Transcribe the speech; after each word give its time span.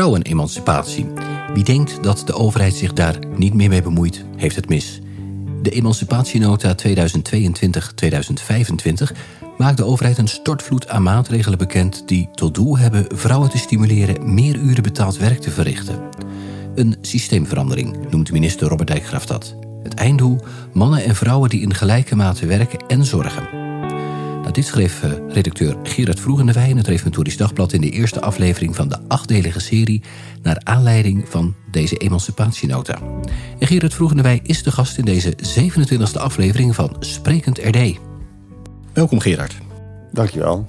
vrouwenemancipatie. 0.00 1.06
Wie 1.54 1.64
denkt 1.64 2.02
dat 2.02 2.22
de 2.26 2.34
overheid 2.34 2.74
zich 2.74 2.92
daar 2.92 3.18
niet 3.36 3.54
meer 3.54 3.68
mee 3.68 3.82
bemoeit, 3.82 4.24
heeft 4.36 4.56
het 4.56 4.68
mis. 4.68 5.00
De 5.62 5.70
Emancipatienota 5.70 6.74
2022-2025 6.74 6.80
maakt 9.58 9.76
de 9.76 9.84
overheid 9.84 10.18
een 10.18 10.28
stortvloed 10.28 10.88
aan 10.88 11.02
maatregelen 11.02 11.58
bekend 11.58 12.08
die 12.08 12.28
tot 12.32 12.54
doel 12.54 12.78
hebben 12.78 13.06
vrouwen 13.18 13.50
te 13.50 13.58
stimuleren 13.58 14.34
meer 14.34 14.56
uren 14.56 14.82
betaald 14.82 15.16
werk 15.16 15.40
te 15.40 15.50
verrichten. 15.50 16.00
Een 16.74 16.96
systeemverandering 17.00 18.10
noemt 18.10 18.32
minister 18.32 18.68
Robert 18.68 18.88
Dijkgraaf 18.88 19.26
dat. 19.26 19.56
Het 19.82 19.94
einddoel: 19.94 20.38
mannen 20.72 21.04
en 21.04 21.14
vrouwen 21.16 21.50
die 21.50 21.60
in 21.60 21.74
gelijke 21.74 22.16
mate 22.16 22.46
werken 22.46 22.86
en 22.88 23.04
zorgen. 23.04 23.69
Dit 24.52 24.66
schreef 24.66 25.02
uh, 25.02 25.12
redacteur 25.28 25.76
Gerard 25.82 26.20
Vroegendewij 26.20 26.68
in 26.68 26.76
het 26.76 26.86
Reformatorisch 26.86 27.36
Dagblad 27.36 27.72
in 27.72 27.80
de 27.80 27.90
eerste 27.90 28.20
aflevering 28.20 28.76
van 28.76 28.88
de 28.88 28.98
achtdelige 29.08 29.60
serie 29.60 30.02
naar 30.42 30.60
aanleiding 30.64 31.28
van 31.28 31.54
deze 31.70 31.96
emancipatienota. 31.96 32.98
En 33.58 33.66
Gerard 33.66 33.94
Vroegendewij 33.94 34.40
is 34.42 34.62
de 34.62 34.70
gast 34.70 34.98
in 34.98 35.04
deze 35.04 35.32
27e 35.32 36.20
aflevering 36.20 36.74
van 36.74 36.96
Sprekend 37.00 37.58
RD. 37.58 37.98
Welkom 38.92 39.20
Gerard. 39.20 39.54
Dankjewel. 40.12 40.66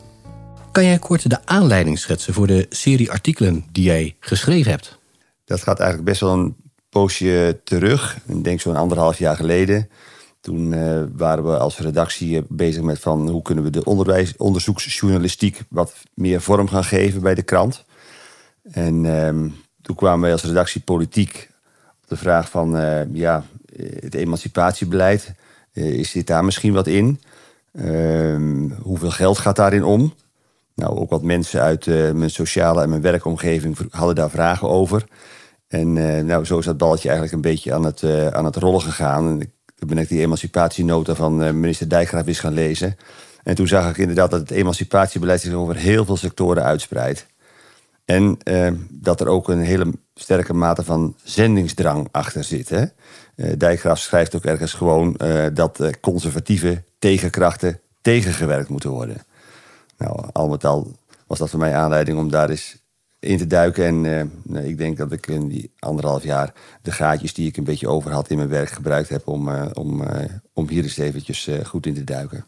Kan 0.71 0.85
jij 0.85 0.99
kort 0.99 1.29
de 1.29 1.45
aanleiding 1.45 1.99
schetsen 1.99 2.33
voor 2.33 2.47
de 2.47 2.65
serie 2.69 3.11
artikelen 3.11 3.65
die 3.71 3.83
jij 3.83 4.15
geschreven 4.19 4.71
hebt? 4.71 4.99
Dat 5.45 5.63
gaat 5.63 5.79
eigenlijk 5.79 6.09
best 6.09 6.21
wel 6.21 6.33
een 6.33 6.55
poosje 6.89 7.59
terug. 7.63 8.17
Ik 8.27 8.43
denk 8.43 8.61
zo'n 8.61 8.75
anderhalf 8.75 9.17
jaar 9.17 9.35
geleden. 9.35 9.89
Toen 10.41 10.71
uh, 10.71 11.03
waren 11.15 11.43
we 11.43 11.57
als 11.57 11.77
redactie 11.77 12.43
bezig 12.47 12.83
met 12.83 12.99
van 12.99 13.29
hoe 13.29 13.41
kunnen 13.41 13.63
we 13.63 13.69
de 13.69 13.83
onderwijs, 13.83 14.37
onderzoeksjournalistiek 14.37 15.61
wat 15.69 15.93
meer 16.13 16.41
vorm 16.41 16.67
gaan 16.67 16.83
geven 16.83 17.21
bij 17.21 17.35
de 17.35 17.43
krant. 17.43 17.85
En 18.71 19.03
uh, 19.03 19.29
toen 19.81 19.95
kwamen 19.95 20.21
wij 20.21 20.31
als 20.31 20.43
redactie 20.43 20.81
politiek 20.81 21.49
op 22.01 22.09
de 22.09 22.17
vraag 22.17 22.49
van 22.49 22.75
uh, 22.75 23.13
ja, 23.13 23.43
het 23.99 24.15
emancipatiebeleid, 24.15 25.33
is 25.73 26.11
dit 26.11 26.27
daar 26.27 26.45
misschien 26.45 26.73
wat 26.73 26.87
in? 26.87 27.21
Ehm, 27.73 28.69
hoeveel 28.81 29.11
geld 29.11 29.37
gaat 29.37 29.55
daarin 29.55 29.83
om? 29.83 30.13
Nou, 30.75 30.97
ook 30.97 31.09
wat 31.09 31.23
mensen 31.23 31.61
uit 31.61 31.85
mijn 32.13 32.29
sociale 32.29 32.81
en 32.81 32.89
mijn 32.89 33.01
werkomgeving 33.01 33.77
hadden 33.89 34.15
daar 34.15 34.29
vragen 34.29 34.69
over. 34.69 35.05
En 35.67 35.93
nou, 36.25 36.45
zo 36.45 36.57
is 36.57 36.65
dat 36.65 36.77
balletje 36.77 37.09
eigenlijk 37.09 37.35
een 37.35 37.51
beetje 37.51 37.73
aan 37.73 37.85
het, 37.85 38.03
aan 38.33 38.45
het 38.45 38.55
rollen 38.55 38.81
gegaan. 38.81 39.41
Toen 39.81 39.89
ben 39.89 39.99
ik 39.99 40.09
die 40.09 40.21
emancipatienota 40.21 41.15
van 41.15 41.43
eh, 41.43 41.53
minister 41.53 41.89
Dijkgraaf 41.89 42.27
eens 42.27 42.39
gaan 42.39 42.53
lezen. 42.53 42.97
En 43.43 43.55
toen 43.55 43.67
zag 43.67 43.89
ik 43.89 43.97
inderdaad 43.97 44.31
dat 44.31 44.39
het 44.39 44.51
emancipatiebeleid 44.51 45.41
zich 45.41 45.53
over 45.53 45.75
heel 45.75 46.05
veel 46.05 46.17
sectoren 46.17 46.63
uitspreidt. 46.63 47.25
En 48.05 48.37
eh, 48.43 48.71
dat 48.89 49.21
er 49.21 49.27
ook 49.27 49.49
een 49.49 49.61
hele 49.61 49.91
sterke 50.15 50.53
mate 50.53 50.83
van 50.83 51.15
zendingsdrang 51.23 52.07
achter 52.11 52.43
zit. 52.43 52.69
Hè? 52.69 52.81
Uh, 53.35 53.51
Dijkgraaf 53.57 53.99
schrijft 53.99 54.35
ook 54.35 54.45
ergens 54.45 54.73
gewoon 54.73 55.15
uh, 55.17 55.45
dat 55.53 55.99
conservatieve 56.01 56.83
tegenkrachten 56.99 57.79
tegengewerkt 58.01 58.69
moeten 58.69 58.89
worden. 58.89 59.17
Nou, 59.97 60.25
al 60.31 60.47
met 60.47 60.65
al 60.65 60.91
was 61.27 61.39
dat 61.39 61.49
voor 61.49 61.59
mij 61.59 61.75
aanleiding 61.75 62.17
om 62.17 62.31
daar 62.31 62.49
eens 62.49 62.77
in 63.21 63.37
te 63.37 63.47
duiken. 63.47 63.85
En 63.85 64.29
uh, 64.51 64.65
ik 64.65 64.77
denk 64.77 64.97
dat 64.97 65.11
ik 65.11 65.27
in 65.27 65.47
die 65.47 65.71
anderhalf 65.79 66.23
jaar 66.23 66.53
de 66.81 66.91
gaatjes 66.91 67.33
die 67.33 67.47
ik 67.47 67.57
een 67.57 67.63
beetje 67.63 67.87
over 67.87 68.11
had 68.11 68.29
in 68.29 68.37
mijn 68.37 68.49
werk 68.49 68.69
gebruikt 68.69 69.09
heb 69.09 69.27
om, 69.27 69.47
uh, 69.47 69.65
om, 69.73 70.01
uh, 70.01 70.07
om 70.53 70.69
hier 70.69 70.83
eens 70.83 70.97
eventjes 70.97 71.49
goed 71.63 71.85
in 71.85 71.93
te 71.93 72.03
duiken. 72.03 72.45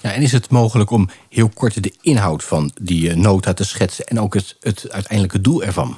Ja, 0.00 0.12
en 0.12 0.22
is 0.22 0.32
het 0.32 0.50
mogelijk 0.50 0.90
om 0.90 1.08
heel 1.28 1.48
kort 1.48 1.82
de 1.82 1.94
inhoud 2.00 2.44
van 2.44 2.70
die 2.82 3.14
nota 3.14 3.52
te 3.52 3.64
schetsen 3.64 4.04
en 4.04 4.20
ook 4.20 4.34
het, 4.34 4.56
het 4.60 4.90
uiteindelijke 4.90 5.40
doel 5.40 5.62
ervan? 5.62 5.96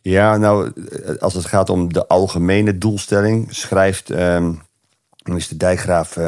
Ja, 0.00 0.36
nou, 0.36 0.72
als 1.20 1.34
het 1.34 1.46
gaat 1.46 1.70
om 1.70 1.92
de 1.92 2.06
algemene 2.06 2.78
doelstelling, 2.78 3.54
schrijft 3.54 4.10
um, 4.10 4.62
minister 5.22 5.58
Dijkgraaf, 5.58 6.18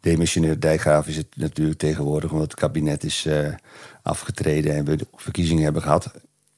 demissionair 0.00 0.60
Dijkgraaf 0.60 1.06
is 1.06 1.16
het 1.16 1.26
natuurlijk 1.36 1.78
tegenwoordig, 1.78 2.30
omdat 2.30 2.50
het 2.50 2.60
kabinet 2.60 3.04
is 3.04 3.26
afgetreden 4.04 4.74
en 4.74 4.84
we 4.84 4.96
de 4.96 5.06
verkiezingen 5.16 5.64
hebben 5.64 5.82
gehad. 5.82 6.10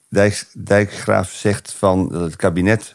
Dijk, 0.09 0.47
Dijkgraaf 0.53 1.33
zegt 1.33 1.73
van 1.73 2.09
dat 2.09 2.21
het 2.21 2.37
kabinet 2.37 2.95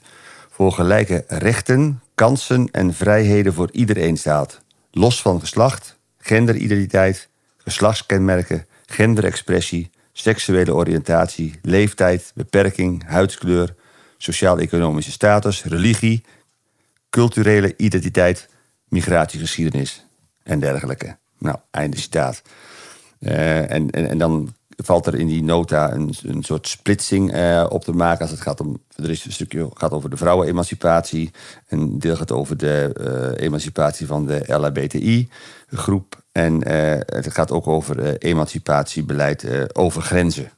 voor 0.50 0.72
gelijke 0.72 1.24
rechten, 1.28 2.02
kansen 2.16 2.68
en 2.72 2.94
vrijheden 2.94 3.54
voor 3.54 3.70
iedereen 3.72 4.18
staat. 4.18 4.62
Los 4.92 5.22
van 5.22 5.40
geslacht, 5.40 5.98
genderidentiteit, 6.18 7.30
geslachtskenmerken, 7.58 8.66
genderexpressie, 8.86 9.90
seksuele 10.12 10.74
oriëntatie, 10.74 11.60
leeftijd, 11.62 12.32
beperking, 12.36 13.04
huidskleur, 13.06 13.76
sociaal-economische 14.18 15.12
status, 15.12 15.64
religie, 15.64 16.24
culturele 17.10 17.74
identiteit, 17.78 18.48
migratiegeschiedenis 18.88 20.06
en 20.44 20.60
dergelijke. 20.60 21.18
Nou, 21.38 21.58
einde 21.72 22.00
citaat. 22.00 22.42
Uh, 23.22 23.72
en, 23.72 23.90
en, 23.90 24.09
en 24.09 24.18
dan 24.18 24.54
valt 24.76 25.06
er 25.06 25.16
in 25.16 25.28
die 25.28 25.44
nota 25.44 25.94
een, 25.94 26.14
een 26.24 26.44
soort 26.44 26.68
splitsing 26.68 27.36
uh, 27.36 27.66
op 27.70 27.84
te 27.84 27.92
maken. 27.92 28.22
Als 28.22 28.32
het 28.32 28.42
gaat 28.42 28.59
om. 28.59 28.82
Er 28.96 29.09
is 29.09 29.26
een 29.26 29.32
stukje 29.32 29.70
gaat 29.74 29.92
over 29.92 30.09
de 30.09 30.18
vrouwenemancipatie. 30.18 31.32
Een 31.68 32.00
deel 32.00 32.16
gaat 32.16 32.32
over 32.32 32.58
de 32.58 32.96
uh, 33.38 33.46
emancipatie 33.46 34.08
van 34.08 34.26
de 34.26 34.44
LHBTI-groep. 34.48 36.24
En 36.32 36.68
het 37.06 37.34
gaat 37.34 37.52
ook 37.52 37.68
over 37.68 38.18
emancipatiebeleid 38.18 39.76
over 39.76 40.02
grenzen. 40.02 40.52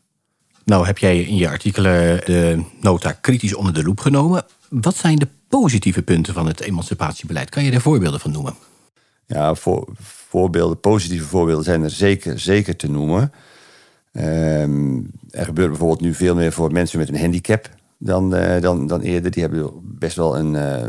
Nou, 0.66 0.85
heb 0.85 0.97
jij 0.97 1.19
in 1.19 1.35
je 1.35 1.50
artikelen 1.50 2.25
de 2.25 2.63
nota 2.81 3.12
kritisch 3.12 3.56
onder 3.56 3.74
de 3.74 3.84
loep 3.84 4.00
genomen. 4.00 4.45
Wat 4.69 4.95
zijn 4.95 5.19
de 5.19 5.28
positieve 5.47 6.01
punten 6.01 6.34
van 6.34 6.47
het 6.47 6.62
emancipatiebeleid? 6.62 7.50
Kan 7.50 7.63
je 7.63 7.72
daar 7.72 7.81
voorbeelden 7.81 8.19
van 8.19 8.31
noemen? 8.31 8.56
Ja, 9.25 9.56
voor, 9.56 9.88
voorbeelden, 10.33 10.79
positieve 10.79 11.27
voorbeelden 11.27 11.63
zijn 11.63 11.83
er 11.83 11.89
zeker, 11.89 12.39
zeker 12.39 12.75
te 12.75 12.89
noemen. 12.89 13.31
Um, 14.13 15.11
er 15.29 15.45
gebeurt 15.45 15.69
bijvoorbeeld 15.69 16.01
nu 16.01 16.13
veel 16.13 16.35
meer 16.35 16.51
voor 16.51 16.71
mensen 16.71 16.99
met 16.99 17.09
een 17.09 17.19
handicap 17.19 17.69
dan, 17.97 18.35
uh, 18.35 18.61
dan, 18.61 18.88
dan 18.88 19.01
eerder. 19.01 19.31
Die 19.31 19.41
hebben 19.44 19.71
best 19.81 20.16
wel 20.16 20.38
een, 20.38 20.53
uh, 20.53 20.81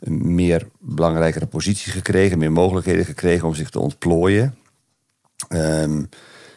een, 0.00 0.34
meer 0.34 0.68
belangrijkere 0.78 1.46
positie 1.46 1.92
gekregen, 1.92 2.38
meer 2.38 2.52
mogelijkheden 2.52 3.04
gekregen 3.04 3.48
om 3.48 3.54
zich 3.54 3.70
te 3.70 3.78
ontplooien. 3.78 4.54
Um, 5.48 6.08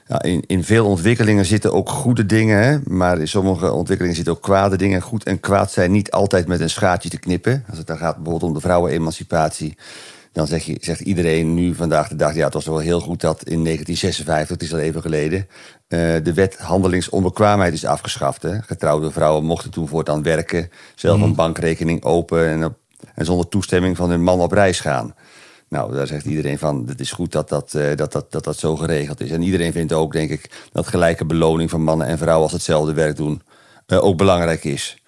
ja, 0.08 0.22
in, 0.22 0.44
in 0.48 0.64
veel 0.64 0.86
ontwikkelingen 0.86 1.46
zitten 1.46 1.74
ook 1.74 1.90
goede 1.90 2.26
dingen, 2.26 2.84
maar 2.88 3.20
in 3.20 3.28
sommige 3.28 3.72
ontwikkelingen 3.72 4.16
zitten 4.16 4.34
ook 4.34 4.42
kwade 4.42 4.78
dingen. 4.78 5.02
Goed 5.02 5.24
en 5.24 5.40
kwaad 5.40 5.72
zijn 5.72 5.92
niet 5.92 6.12
altijd 6.12 6.48
met 6.48 6.60
een 6.60 6.70
schaartje 6.70 7.10
te 7.10 7.20
knippen. 7.20 7.64
Als 7.70 7.78
het 7.78 7.88
dan 7.88 7.98
gaat 7.98 8.16
bijvoorbeeld 8.16 8.44
om 8.44 8.54
de 8.54 8.62
vrouwenemancipatie 8.62 9.78
dan 10.36 10.48
zeg 10.48 10.64
je, 10.64 10.78
zegt 10.80 11.00
iedereen 11.00 11.54
nu 11.54 11.76
vandaag 11.76 12.08
de 12.08 12.16
dag... 12.16 12.36
ja, 12.36 12.46
het 12.46 12.54
was 12.54 12.66
wel 12.66 12.78
heel 12.78 13.00
goed 13.00 13.22
dat 13.22 13.44
in 13.44 13.64
1956, 13.64 14.50
het 14.50 14.64
is 14.64 14.74
al 14.74 14.80
even 14.80 15.02
geleden... 15.02 15.48
Uh, 15.88 16.16
de 16.24 16.34
wet 16.34 16.58
handelingsonbekwaamheid 16.58 17.74
is 17.74 17.86
afgeschaft. 17.86 18.42
Hè? 18.42 18.62
Getrouwde 18.62 19.12
vrouwen 19.12 19.44
mochten 19.44 19.72
toen 19.72 19.88
voortaan 19.88 20.24
werken... 20.24 20.70
zelf 20.96 21.22
een 21.22 21.28
mhm. 21.28 21.36
bankrekening 21.36 22.04
open 22.04 22.48
en, 22.48 22.66
op, 22.66 22.78
en 23.14 23.26
zonder 23.26 23.48
toestemming 23.48 23.96
van 23.96 24.10
hun 24.10 24.24
man 24.24 24.40
op 24.40 24.52
reis 24.52 24.80
gaan. 24.80 25.16
Nou, 25.70 25.94
daar 25.94 26.08
zegt 26.08 26.26
iedereen 26.26 26.58
van, 26.58 26.84
het 26.88 27.00
is 27.00 27.12
goed 27.12 27.32
dat 27.32 27.50
dat, 27.50 27.74
uh, 27.76 27.96
dat, 27.96 28.12
dat, 28.12 28.32
dat 28.32 28.44
dat 28.44 28.58
zo 28.58 28.76
geregeld 28.76 29.22
is. 29.22 29.32
En 29.32 29.42
iedereen 29.42 29.72
vindt 29.72 29.94
ook, 29.94 30.14
denk 30.14 30.30
ik, 30.30 30.68
dat 30.72 30.88
gelijke 30.88 31.26
beloning 31.26 31.70
van 31.70 31.82
mannen 31.82 32.08
en 32.08 32.18
vrouwen... 32.18 32.44
als 32.44 32.54
hetzelfde 32.54 32.94
werk 32.94 33.16
doen, 33.16 33.42
uh, 33.88 34.04
ook 34.04 34.18
belangrijk 34.18 34.64
is 34.64 35.04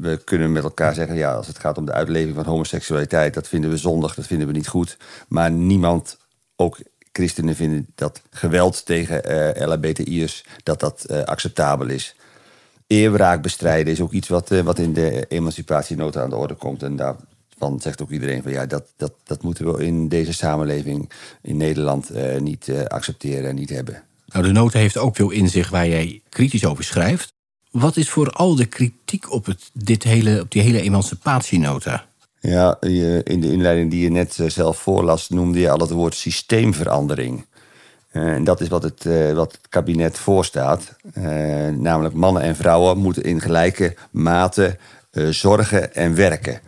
we 0.00 0.20
kunnen 0.24 0.52
met 0.52 0.62
elkaar 0.62 0.94
zeggen, 0.94 1.16
ja, 1.16 1.34
als 1.34 1.46
het 1.46 1.58
gaat 1.58 1.78
om 1.78 1.84
de 1.84 1.92
uitleving 1.92 2.34
van 2.34 2.44
homoseksualiteit, 2.44 3.34
dat 3.34 3.48
vinden 3.48 3.70
we 3.70 3.76
zondig, 3.76 4.14
dat 4.14 4.26
vinden 4.26 4.46
we 4.46 4.52
niet 4.52 4.68
goed. 4.68 4.96
Maar 5.28 5.50
niemand, 5.50 6.18
ook 6.56 6.78
christenen, 7.12 7.56
vinden 7.56 7.86
dat 7.94 8.22
geweld 8.30 8.86
tegen 8.86 9.30
uh, 9.58 9.66
LHBTI'ers, 9.66 10.44
dat 10.62 10.80
dat 10.80 11.06
uh, 11.10 11.22
acceptabel 11.22 11.88
is. 11.88 12.16
Eerwraak 12.86 13.42
bestrijden 13.42 13.92
is 13.92 14.00
ook 14.00 14.12
iets 14.12 14.28
wat, 14.28 14.50
uh, 14.50 14.60
wat 14.60 14.78
in 14.78 14.92
de 14.92 15.26
emancipatienota 15.28 16.22
aan 16.22 16.30
de 16.30 16.36
orde 16.36 16.54
komt. 16.54 16.82
En 16.82 16.96
daarvan 16.96 17.80
zegt 17.80 18.02
ook 18.02 18.10
iedereen 18.10 18.42
van 18.42 18.52
ja, 18.52 18.66
dat, 18.66 18.92
dat, 18.96 19.12
dat 19.24 19.42
moeten 19.42 19.72
we 19.72 19.84
in 19.84 20.08
deze 20.08 20.32
samenleving 20.32 21.10
in 21.42 21.56
Nederland 21.56 22.10
niet 22.40 22.72
accepteren 22.88 23.48
en 23.48 23.54
niet 23.54 23.70
hebben. 23.70 24.02
Nou, 24.26 24.44
de 24.44 24.52
nota 24.52 24.78
heeft 24.78 24.96
ook 24.96 25.16
veel 25.16 25.30
inzicht 25.30 25.70
waar 25.70 25.88
jij 25.88 26.22
kritisch 26.28 26.66
over 26.66 26.84
schrijft. 26.84 27.32
Wat 27.70 27.96
is 27.96 28.10
vooral 28.10 28.54
de 28.54 28.66
kritiek 28.66 29.32
op, 29.32 29.46
het, 29.46 29.70
dit 29.72 30.02
hele, 30.02 30.40
op 30.40 30.50
die 30.50 30.62
hele 30.62 30.80
emancipatienota? 30.80 32.04
Ja, 32.40 32.80
in 33.24 33.40
de 33.40 33.52
inleiding 33.52 33.90
die 33.90 34.02
je 34.02 34.10
net 34.10 34.38
eh, 34.38 34.48
zelf 34.48 34.78
voorlas, 34.78 35.28
noemde 35.28 35.60
je 35.60 35.70
al 35.70 35.78
het 35.78 35.90
woord 35.90 36.14
systeemverandering. 36.14 37.46
Eh, 38.10 38.32
en 38.32 38.44
dat 38.44 38.60
is 38.60 38.68
wat 38.68 38.82
het, 38.82 39.06
eh, 39.06 39.32
wat 39.32 39.52
het 39.52 39.68
kabinet 39.68 40.18
voorstaat. 40.18 40.96
namelijk 41.76 42.14
mannen 42.14 42.42
en 42.42 42.56
vrouwen 42.56 42.98
moeten 42.98 43.22
in 43.22 43.40
gelijke 43.40 43.96
mate 44.10 44.78
zorgen 45.30 45.94
en 45.94 46.14
werken. 46.14 46.60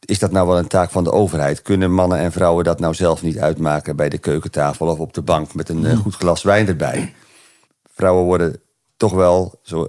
Is 0.00 0.18
dat 0.18 0.30
nou 0.30 0.46
wel 0.46 0.58
een 0.58 0.66
taak 0.66 0.90
van 0.90 1.04
de 1.04 1.12
overheid? 1.12 1.62
Kunnen 1.62 1.94
mannen 1.94 2.18
en 2.18 2.32
vrouwen 2.32 2.64
dat 2.64 2.80
nou 2.80 2.94
zelf 2.94 3.22
niet 3.22 3.38
uitmaken 3.38 3.96
bij 3.96 4.08
de 4.08 4.18
keukentafel 4.18 4.86
of 4.86 4.98
op 4.98 5.12
de 5.14 5.22
bank 5.22 5.54
met 5.54 5.68
een 5.68 5.96
goed 5.96 6.14
glas 6.14 6.42
wijn 6.42 6.66
erbij? 6.66 7.14
Vrouwen 7.94 8.24
worden 8.24 8.60
toch 8.96 9.12
wel, 9.12 9.60
zo 9.62 9.88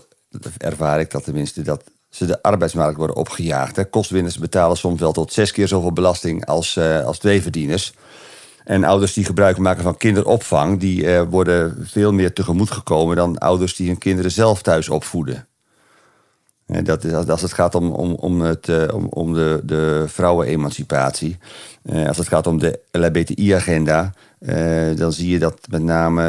ervaar 0.57 0.99
ik 0.99 1.11
dat 1.11 1.23
tenminste, 1.23 1.61
dat 1.61 1.83
ze 2.09 2.25
de 2.25 2.41
arbeidsmarkt 2.41 2.97
worden 2.97 3.15
opgejaagd. 3.15 3.75
Hè. 3.75 3.85
Kostwinners 3.85 4.37
betalen 4.37 4.77
soms 4.77 4.99
wel 4.99 5.11
tot 5.11 5.33
zes 5.33 5.51
keer 5.51 5.67
zoveel 5.67 5.93
belasting 5.93 6.45
als, 6.45 6.75
uh, 6.75 7.05
als 7.05 7.17
tweeverdieners. 7.17 7.93
En 8.63 8.83
ouders 8.83 9.13
die 9.13 9.25
gebruik 9.25 9.57
maken 9.57 9.83
van 9.83 9.97
kinderopvang, 9.97 10.79
die 10.79 11.03
uh, 11.03 11.21
worden 11.29 11.77
veel 11.87 12.13
meer 12.13 12.33
tegemoet 12.33 12.71
gekomen 12.71 13.15
dan 13.15 13.37
ouders 13.37 13.75
die 13.75 13.87
hun 13.87 13.97
kinderen 13.97 14.31
zelf 14.31 14.61
thuis 14.61 14.89
opvoeden. 14.89 15.47
En 16.65 16.83
dat 16.83 17.03
is, 17.03 17.13
als 17.13 17.41
het 17.41 17.53
gaat 17.53 17.75
om, 17.75 17.91
om, 17.91 18.13
om, 18.13 18.41
het, 18.41 18.67
uh, 18.67 18.83
om, 18.93 19.05
om 19.05 19.33
de, 19.33 19.61
de 19.63 20.03
vrouwenemancipatie, 20.07 21.37
als 22.07 22.17
het 22.17 22.27
gaat 22.27 22.47
om 22.47 22.59
de 22.59 22.79
LHBTI-agenda, 22.91 24.13
dan 24.95 25.13
zie 25.13 25.29
je 25.29 25.39
dat 25.39 25.59
met 25.69 25.83
name 25.83 26.21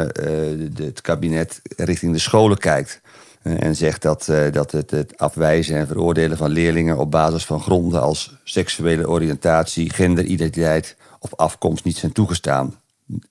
het 0.75 1.01
kabinet 1.01 1.61
richting 1.75 2.13
de 2.13 2.19
scholen 2.19 2.57
kijkt. 2.57 3.01
Eh, 3.41 3.63
en 3.63 3.75
zegt 3.75 4.01
dat, 4.01 4.27
eh, 4.27 4.51
dat 4.51 4.71
het, 4.71 4.91
het 4.91 5.17
afwijzen 5.17 5.75
en 5.75 5.87
veroordelen 5.87 6.37
van 6.37 6.49
leerlingen 6.49 6.97
op 6.97 7.11
basis 7.11 7.45
van 7.45 7.61
gronden 7.61 8.01
als 8.01 8.35
seksuele 8.43 9.09
oriëntatie, 9.09 9.89
genderidentiteit 9.89 10.95
of 11.19 11.35
afkomst 11.35 11.83
niet 11.83 11.97
zijn 11.97 12.11
toegestaan. 12.11 12.75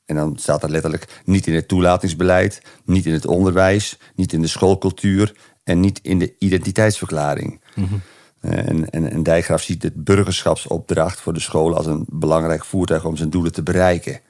En 0.04 0.14
dan 0.16 0.36
staat 0.38 0.60
dat 0.60 0.70
letterlijk 0.70 1.20
niet 1.24 1.46
in 1.46 1.54
het 1.54 1.68
toelatingsbeleid, 1.68 2.62
niet 2.84 3.06
in 3.06 3.12
het 3.12 3.26
onderwijs, 3.26 3.98
niet 4.14 4.32
in 4.32 4.40
de 4.40 4.46
schoolcultuur 4.46 5.34
en 5.64 5.80
niet 5.80 6.00
in 6.02 6.18
de 6.18 6.34
identiteitsverklaring. 6.38 7.60
Mhm. 7.74 7.94
Eh, 8.40 8.68
en, 8.68 8.90
en, 8.90 9.10
en 9.10 9.22
Dijkgraaf 9.22 9.62
ziet 9.62 9.82
het 9.82 10.04
burgerschapsopdracht 10.04 11.20
voor 11.20 11.32
de 11.32 11.40
scholen 11.40 11.76
als 11.76 11.86
een 11.86 12.06
belangrijk 12.08 12.64
voertuig 12.64 13.04
om 13.04 13.16
zijn 13.16 13.30
doelen 13.30 13.52
te 13.52 13.62
bereiken. 13.62 14.20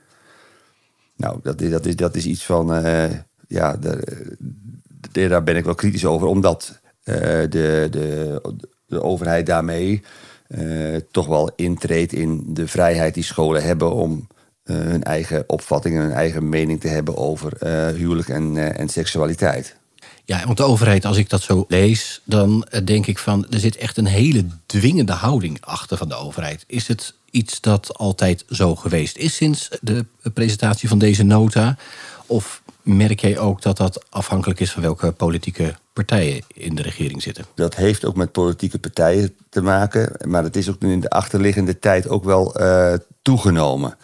Nou, 1.17 1.39
dat 1.43 1.61
is, 1.61 1.71
dat 1.71 1.87
is, 1.87 1.97
dat 1.97 2.17
is 2.17 2.27
iets 2.27 2.45
van. 2.45 2.67
ja, 3.49 3.77
de, 3.77 4.37
daar 5.13 5.43
ben 5.43 5.57
ik 5.57 5.65
wel 5.65 5.75
kritisch 5.75 6.05
over, 6.05 6.27
omdat 6.27 6.81
uh, 7.05 7.17
de, 7.49 7.89
de, 7.91 8.41
de 8.87 9.03
overheid 9.03 9.47
daarmee 9.47 10.03
uh, 10.49 10.97
toch 11.11 11.27
wel 11.27 11.51
intreedt 11.57 12.13
in 12.13 12.45
de 12.47 12.69
vrijheid 12.69 13.15
die 13.15 13.25
scholen 13.25 13.63
hebben 13.63 13.93
om 13.93 14.27
uh, 14.65 14.77
hun 14.77 15.03
eigen 15.03 15.45
opvatting 15.47 15.95
en 15.95 16.01
hun 16.01 16.13
eigen 16.13 16.49
mening 16.49 16.81
te 16.81 16.89
hebben 16.89 17.17
over 17.17 17.67
huwelijk 17.97 18.29
en, 18.29 18.77
en 18.77 18.89
seksualiteit. 18.89 19.79
Ja, 20.25 20.45
want 20.45 20.57
de 20.57 20.63
overheid, 20.63 21.05
als 21.05 21.17
ik 21.17 21.29
dat 21.29 21.43
zo 21.43 21.65
lees, 21.69 22.21
dan 22.25 22.67
denk 22.85 23.07
ik 23.07 23.19
van 23.19 23.47
er 23.51 23.61
zit 23.61 23.77
echt 23.77 23.97
een 23.97 24.07
hele 24.07 24.47
dwingende 24.67 25.13
houding 25.13 25.59
achter 25.61 25.97
van 25.97 26.09
de 26.09 26.15
overheid. 26.15 26.65
Is 26.67 26.89
het 26.89 27.15
iets 27.31 27.61
dat 27.61 27.99
altijd 27.99 28.45
zo 28.49 28.77
geweest 28.77 29.17
is 29.17 29.37
sinds 29.37 29.69
de 29.81 30.05
presentatie 30.35 30.89
van 30.89 30.99
deze 30.99 31.23
nota? 31.23 31.77
Of 32.27 32.63
merk 32.97 33.21
jij 33.21 33.39
ook 33.39 33.63
dat 33.63 33.77
dat 33.77 34.05
afhankelijk 34.09 34.61
is 34.61 34.73
van 34.73 34.83
welke 34.83 35.13
politieke 35.13 35.75
partijen 35.93 36.43
in 36.55 36.75
de 36.75 36.83
regering 36.83 37.23
zitten? 37.23 37.45
Dat 37.55 37.75
heeft 37.75 38.05
ook 38.05 38.17
met 38.17 38.33
politieke 38.33 38.79
partijen 38.79 39.37
te 39.49 39.63
maken. 39.63 40.29
Maar 40.29 40.43
het 40.43 40.57
is 40.57 40.71
ook 40.71 40.81
nu 40.81 40.93
in 40.93 41.01
de 41.01 41.11
achterliggende 41.11 41.79
tijd 41.79 42.09
ook 42.09 42.25
wel 42.25 42.61
uh, 42.61 42.95
toegenomen. 43.23 43.97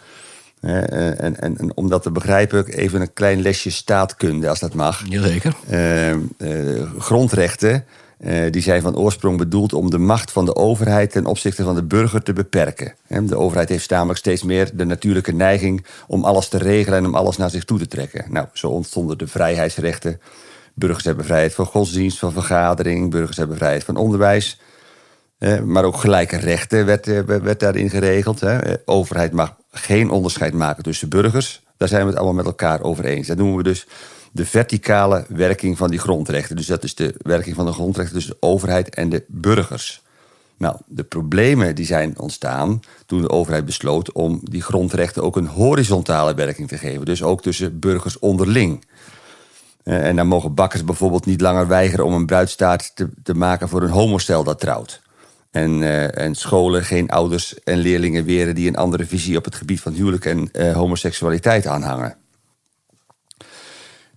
Uh, 0.61 0.75
en, 1.21 1.41
en, 1.41 1.57
en, 1.57 1.75
om 1.75 1.89
dat 1.89 2.03
te 2.03 2.11
begrijpen, 2.11 2.65
even 2.67 3.01
een 3.01 3.13
klein 3.13 3.41
lesje 3.41 3.71
staatkunde, 3.71 4.49
als 4.49 4.59
dat 4.59 4.73
mag. 4.73 5.03
Jazeker. 5.07 5.55
Uh, 5.69 6.81
grondrechten 6.97 7.85
uh, 8.19 8.51
die 8.51 8.61
zijn 8.61 8.81
van 8.81 8.97
oorsprong 8.97 9.37
bedoeld 9.37 9.73
om 9.73 9.89
de 9.89 9.97
macht 9.97 10.31
van 10.31 10.45
de 10.45 10.55
overheid 10.55 11.11
ten 11.11 11.25
opzichte 11.25 11.63
van 11.63 11.75
de 11.75 11.83
burger 11.83 12.23
te 12.23 12.33
beperken. 12.33 12.93
De 13.07 13.37
overheid 13.37 13.69
heeft 13.69 13.89
namelijk 13.89 14.19
steeds 14.19 14.43
meer 14.43 14.69
de 14.73 14.85
natuurlijke 14.85 15.33
neiging 15.33 15.85
om 16.07 16.23
alles 16.23 16.47
te 16.47 16.57
regelen 16.57 16.99
en 16.99 17.05
om 17.05 17.15
alles 17.15 17.37
naar 17.37 17.49
zich 17.49 17.65
toe 17.65 17.79
te 17.79 17.87
trekken. 17.87 18.25
Nou, 18.29 18.47
zo 18.53 18.67
ontstonden 18.67 19.17
de 19.17 19.27
vrijheidsrechten. 19.27 20.21
Burgers 20.73 21.05
hebben 21.05 21.25
vrijheid 21.25 21.53
van 21.53 21.65
godsdienst, 21.65 22.19
van 22.19 22.31
vergadering, 22.31 23.11
burgers 23.11 23.37
hebben 23.37 23.57
vrijheid 23.57 23.83
van 23.83 23.95
onderwijs. 23.95 24.59
Maar 25.65 25.83
ook 25.83 25.97
gelijke 25.97 26.37
rechten 26.37 26.85
werd, 26.85 27.07
eh, 27.07 27.19
werd 27.19 27.59
daarin 27.59 27.89
geregeld. 27.89 28.39
De 28.39 28.81
overheid 28.85 29.31
mag 29.31 29.55
geen 29.71 30.09
onderscheid 30.09 30.53
maken 30.53 30.83
tussen 30.83 31.09
burgers. 31.09 31.61
Daar 31.77 31.87
zijn 31.87 32.01
we 32.01 32.07
het 32.07 32.17
allemaal 32.17 32.35
met 32.35 32.45
elkaar 32.45 32.81
over 32.81 33.05
eens. 33.05 33.27
Dat 33.27 33.37
noemen 33.37 33.57
we 33.57 33.63
dus 33.63 33.87
de 34.37 34.45
verticale 34.45 35.25
werking 35.27 35.77
van 35.77 35.89
die 35.89 35.99
grondrechten. 35.99 36.55
Dus 36.55 36.65
dat 36.65 36.83
is 36.83 36.95
de 36.95 37.15
werking 37.17 37.55
van 37.55 37.65
de 37.65 37.71
grondrechten 37.71 38.15
tussen 38.15 38.33
de 38.39 38.47
overheid 38.47 38.95
en 38.95 39.09
de 39.09 39.23
burgers. 39.27 40.01
Nou, 40.57 40.77
de 40.85 41.03
problemen 41.03 41.75
die 41.75 41.85
zijn 41.85 42.19
ontstaan 42.19 42.79
toen 43.05 43.21
de 43.21 43.29
overheid 43.29 43.65
besloot 43.65 44.11
om 44.11 44.39
die 44.43 44.61
grondrechten 44.61 45.23
ook 45.23 45.35
een 45.35 45.47
horizontale 45.47 46.33
werking 46.33 46.67
te 46.67 46.77
geven. 46.77 47.05
Dus 47.05 47.23
ook 47.23 47.41
tussen 47.41 47.79
burgers 47.79 48.19
onderling. 48.19 48.85
Eh, 49.83 50.07
en 50.07 50.15
dan 50.15 50.27
mogen 50.27 50.53
bakkers 50.53 50.83
bijvoorbeeld 50.83 51.25
niet 51.25 51.41
langer 51.41 51.67
weigeren 51.67 52.05
om 52.05 52.13
een 52.13 52.25
bruidstaart 52.25 52.91
te, 52.95 53.09
te 53.23 53.33
maken 53.33 53.69
voor 53.69 53.81
een 53.81 53.89
homostel 53.89 54.43
dat 54.43 54.59
trouwt. 54.59 55.01
En, 55.51 55.81
uh, 55.81 56.17
en, 56.17 56.35
scholen 56.35 56.83
geen 56.83 57.09
ouders 57.09 57.63
en 57.63 57.77
leerlingen 57.77 58.25
weren 58.25 58.55
die 58.55 58.67
een 58.67 58.75
andere 58.75 59.05
visie 59.05 59.37
op 59.37 59.45
het 59.45 59.55
gebied 59.55 59.81
van 59.81 59.93
huwelijk 59.93 60.25
en 60.25 60.49
uh, 60.53 60.73
homoseksualiteit 60.73 61.67
aanhangen. 61.67 62.17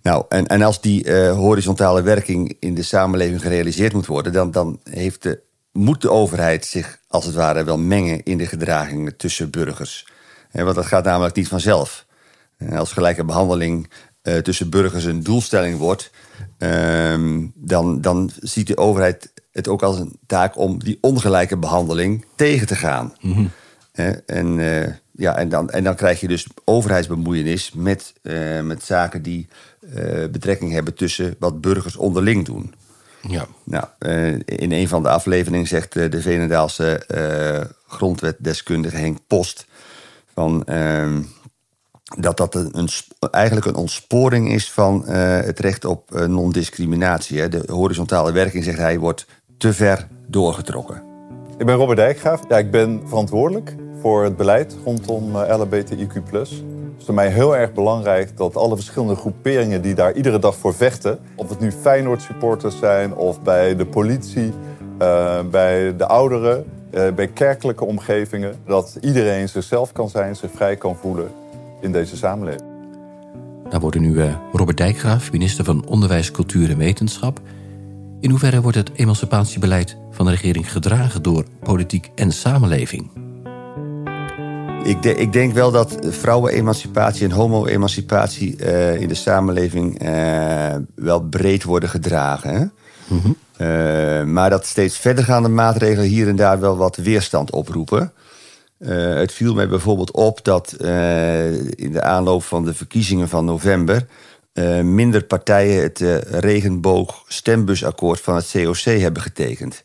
Nou, 0.01 0.25
en, 0.29 0.47
en 0.47 0.61
als 0.61 0.81
die 0.81 1.05
uh, 1.05 1.31
horizontale 1.31 2.01
werking 2.01 2.55
in 2.59 2.75
de 2.75 2.83
samenleving 2.83 3.41
gerealiseerd 3.41 3.93
moet 3.93 4.05
worden, 4.05 4.33
dan, 4.33 4.51
dan 4.51 4.79
heeft 4.83 5.23
de, 5.23 5.41
moet 5.71 6.01
de 6.01 6.09
overheid 6.09 6.65
zich 6.65 6.99
als 7.07 7.25
het 7.25 7.35
ware 7.35 7.63
wel 7.63 7.77
mengen 7.77 8.23
in 8.23 8.37
de 8.37 8.45
gedragingen 8.45 9.15
tussen 9.15 9.49
burgers. 9.49 10.07
En 10.51 10.63
want 10.63 10.75
dat 10.75 10.85
gaat 10.85 11.03
namelijk 11.03 11.35
niet 11.35 11.47
vanzelf. 11.47 12.05
En 12.57 12.77
als 12.77 12.91
gelijke 12.91 13.25
behandeling 13.25 13.89
uh, 14.23 14.37
tussen 14.37 14.69
burgers 14.69 15.03
een 15.03 15.23
doelstelling 15.23 15.77
wordt, 15.77 16.11
uh, 16.59 17.45
dan, 17.55 18.01
dan 18.01 18.31
ziet 18.39 18.67
de 18.67 18.77
overheid 18.77 19.31
het 19.51 19.67
ook 19.67 19.81
als 19.81 19.99
een 19.99 20.19
taak 20.25 20.57
om 20.57 20.79
die 20.79 20.97
ongelijke 21.01 21.57
behandeling 21.57 22.25
tegen 22.35 22.67
te 22.67 22.75
gaan. 22.75 23.13
Mm 23.21 23.33
-hmm. 23.33 23.51
En 24.25 24.57
uh, 24.57 24.87
ja, 25.11 25.37
en 25.37 25.49
dan, 25.49 25.69
en 25.69 25.83
dan 25.83 25.95
krijg 25.95 26.19
je 26.19 26.27
dus 26.27 26.47
overheidsbemoeienis 26.65 27.71
met, 27.75 28.13
met 28.63 28.83
zaken 28.83 29.21
die 29.21 29.47
uh, 29.81 30.27
betrekking 30.31 30.71
hebben 30.71 30.93
tussen 30.93 31.35
wat 31.39 31.61
burgers 31.61 31.95
onderling 31.95 32.45
doen. 32.45 32.73
Ja. 33.27 33.47
Nou, 33.63 33.85
uh, 33.99 34.33
in 34.45 34.71
een 34.71 34.87
van 34.87 35.03
de 35.03 35.09
afleveringen 35.09 35.67
zegt 35.67 35.93
de 35.93 36.21
Venendaalse 36.21 37.01
grondwetdeskundige 37.87 38.97
Henk 38.97 39.17
Post 39.27 39.65
van, 40.33 40.63
ehm, 40.63 41.21
dat 42.19 42.37
dat 42.37 42.55
een, 42.55 42.77
een, 42.77 42.89
eigenlijk 43.31 43.65
een 43.65 43.75
ontsporing 43.75 44.51
is 44.51 44.71
van 44.71 45.05
het 45.09 45.59
recht 45.59 45.85
op 45.85 46.25
non-discriminatie. 46.27 47.47
De 47.47 47.63
horizontale 47.67 48.31
werking, 48.31 48.63
zegt 48.63 48.77
hij, 48.77 48.99
wordt 48.99 49.25
te 49.57 49.73
ver 49.73 50.07
doorgetrokken. 50.27 51.03
Ik 51.57 51.65
ben 51.65 51.75
Robert 51.75 51.97
Dijkgraaf. 51.97 52.41
Ja, 52.49 52.57
ik 52.57 52.71
ben 52.71 53.01
verantwoordelijk 53.05 53.75
voor 54.01 54.23
het 54.23 54.37
beleid 54.37 54.77
rondom 54.83 55.35
uh, 55.35 55.57
LHBTIQ+. 55.57 56.21
Is 57.01 57.07
voor 57.07 57.15
mij 57.15 57.29
heel 57.29 57.57
erg 57.57 57.73
belangrijk 57.73 58.37
dat 58.37 58.55
alle 58.55 58.75
verschillende 58.75 59.15
groeperingen 59.15 59.81
die 59.81 59.93
daar 59.93 60.13
iedere 60.13 60.39
dag 60.39 60.55
voor 60.55 60.73
vechten, 60.73 61.19
of 61.35 61.49
het 61.49 61.59
nu 61.59 61.71
Feyenoord 61.71 62.21
supporters 62.21 62.77
zijn 62.77 63.15
of 63.15 63.41
bij 63.41 63.75
de 63.75 63.85
politie, 63.85 64.53
uh, 65.01 65.39
bij 65.51 65.95
de 65.95 66.07
ouderen, 66.07 66.65
uh, 66.91 67.11
bij 67.11 67.27
kerkelijke 67.27 67.85
omgevingen, 67.85 68.55
dat 68.65 68.97
iedereen 69.01 69.49
zichzelf 69.49 69.91
kan 69.91 70.09
zijn, 70.09 70.35
zich 70.35 70.51
vrij 70.55 70.75
kan 70.75 70.95
voelen 70.95 71.31
in 71.79 71.91
deze 71.91 72.17
samenleving. 72.17 72.69
Daar 73.69 73.79
worden 73.79 74.01
nu 74.01 74.21
Robert 74.51 74.77
Dijkgraaf, 74.77 75.31
minister 75.31 75.65
van 75.65 75.87
Onderwijs, 75.87 76.31
Cultuur 76.31 76.69
en 76.69 76.77
Wetenschap. 76.77 77.39
In 78.19 78.29
hoeverre 78.29 78.61
wordt 78.61 78.77
het 78.77 78.91
emancipatiebeleid 78.93 79.97
van 80.11 80.25
de 80.25 80.31
regering 80.31 80.71
gedragen 80.71 81.21
door 81.21 81.45
politiek 81.63 82.11
en 82.15 82.31
samenleving? 82.31 83.30
Ik, 84.83 85.01
de, 85.01 85.15
ik, 85.15 85.33
denk 85.33 85.53
wel 85.53 85.71
dat 85.71 85.97
vrouwenemancipatie 86.01 87.23
en 87.23 87.31
homo-emancipatie 87.31 88.55
uh, 88.57 89.01
in 89.01 89.07
de 89.07 89.13
samenleving 89.13 90.03
uh, 90.03 90.75
wel 90.95 91.21
breed 91.21 91.63
worden 91.63 91.89
gedragen. 91.89 92.73
Mm 93.07 93.19
-hmm. 93.19 93.35
uh, 93.57 94.23
maar 94.23 94.49
dat 94.49 94.65
steeds 94.65 94.97
verdergaande 94.97 95.49
maatregelen 95.49 96.07
hier 96.07 96.27
en 96.27 96.35
daar 96.35 96.59
wel 96.59 96.77
wat 96.77 96.95
weerstand 96.95 97.51
oproepen. 97.51 98.13
het 98.83 99.31
viel 99.31 99.53
mij 99.53 99.67
bijvoorbeeld 99.67 100.11
op 100.11 100.43
dat 100.43 100.71
in 101.75 101.91
de 101.91 102.01
aanloop 102.01 102.43
van 102.43 102.65
de 102.65 102.73
verkiezingen 102.73 103.29
van 103.29 103.45
november 103.45 104.05
minder 104.83 105.23
partijen 105.23 105.81
het 105.81 105.99
regenboog 106.29 107.23
stembusakkoord 107.27 108.21
van 108.21 108.35
het 108.35 108.51
COC 108.51 108.83
hebben 108.83 109.21
getekend. 109.21 109.83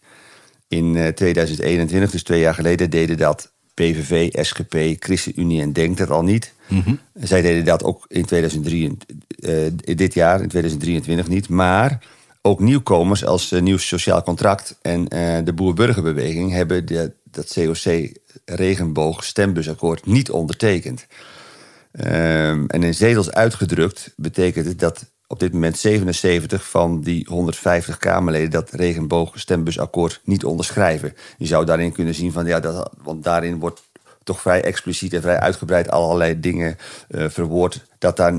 In 0.69 1.13
2021, 1.15 2.11
dus 2.11 2.23
twee 2.23 2.41
jaar 2.41 2.55
geleden, 2.55 2.91
deden 2.91 3.17
dat 3.17 3.55
PVV, 3.77 4.45
SGP, 4.45 4.75
ChristenUnie 4.99 5.61
en 5.61 5.73
Denk 5.73 5.97
dat 5.97 6.11
al 6.11 6.23
niet. 6.23 6.53
Mm 6.69 6.99
Zij 7.15 7.43
deden 7.43 7.65
dat 7.65 7.85
ook 7.85 8.05
in 8.09 8.25
2003, 8.25 8.97
uh, 9.39 9.67
eh, 9.67 9.73
dit 9.85 10.15
jaar, 10.15 10.41
in 10.43 10.49
2023 10.49 11.29
niet. 11.29 11.49
Maar 11.49 11.99
ook 12.43 12.61
nieuwkomers 12.61 13.25
als 13.25 13.53
uh, 13.53 13.61
Nieuw 13.61 13.77
Sociaal 13.77 14.23
Contract 14.23 14.79
en 14.83 15.01
uh, 15.01 15.39
de 15.45 15.53
Boer-Burgerbeweging 15.53 16.53
hebben 16.53 16.87
de, 16.87 17.13
dat 17.31 17.53
COC-regenboog 17.55 19.25
stembusakkoord 19.25 20.07
niet 20.07 20.31
ondertekend. 20.31 21.07
Um, 21.93 22.67
en 22.67 22.83
in 22.83 22.95
zetels 22.95 23.31
uitgedrukt 23.31 24.13
betekent 24.17 24.67
het 24.67 24.79
dat 24.79 25.11
op 25.27 25.41
dit 25.41 25.53
moment 25.53 25.79
77 25.79 26.69
van 26.69 27.01
die 27.01 27.27
150 27.29 27.97
Kamerleden 27.97 28.51
dat 28.51 28.71
regenboogstembussakkoord 28.71 30.21
niet 30.25 30.45
onderschrijven. 30.45 31.15
Je 31.39 31.47
zou 31.47 31.65
daarin 31.65 31.93
kunnen 31.93 32.15
zien 32.15 32.33
van 32.33 32.47
ja, 32.47 32.61
dat, 32.61 32.91
want 33.03 33.25
daarin 33.25 33.59
wordt 33.59 33.83
toch 34.25 34.41
vrij 34.41 34.63
expliciet 34.63 35.13
en 35.13 35.23
vrij 35.23 35.39
uitgebreid 35.39 35.91
allerlei 35.91 36.41
dingen 36.41 36.77
uh, 37.09 37.29
verwoord. 37.29 37.85
Dat 37.99 38.17
daar 38.17 38.35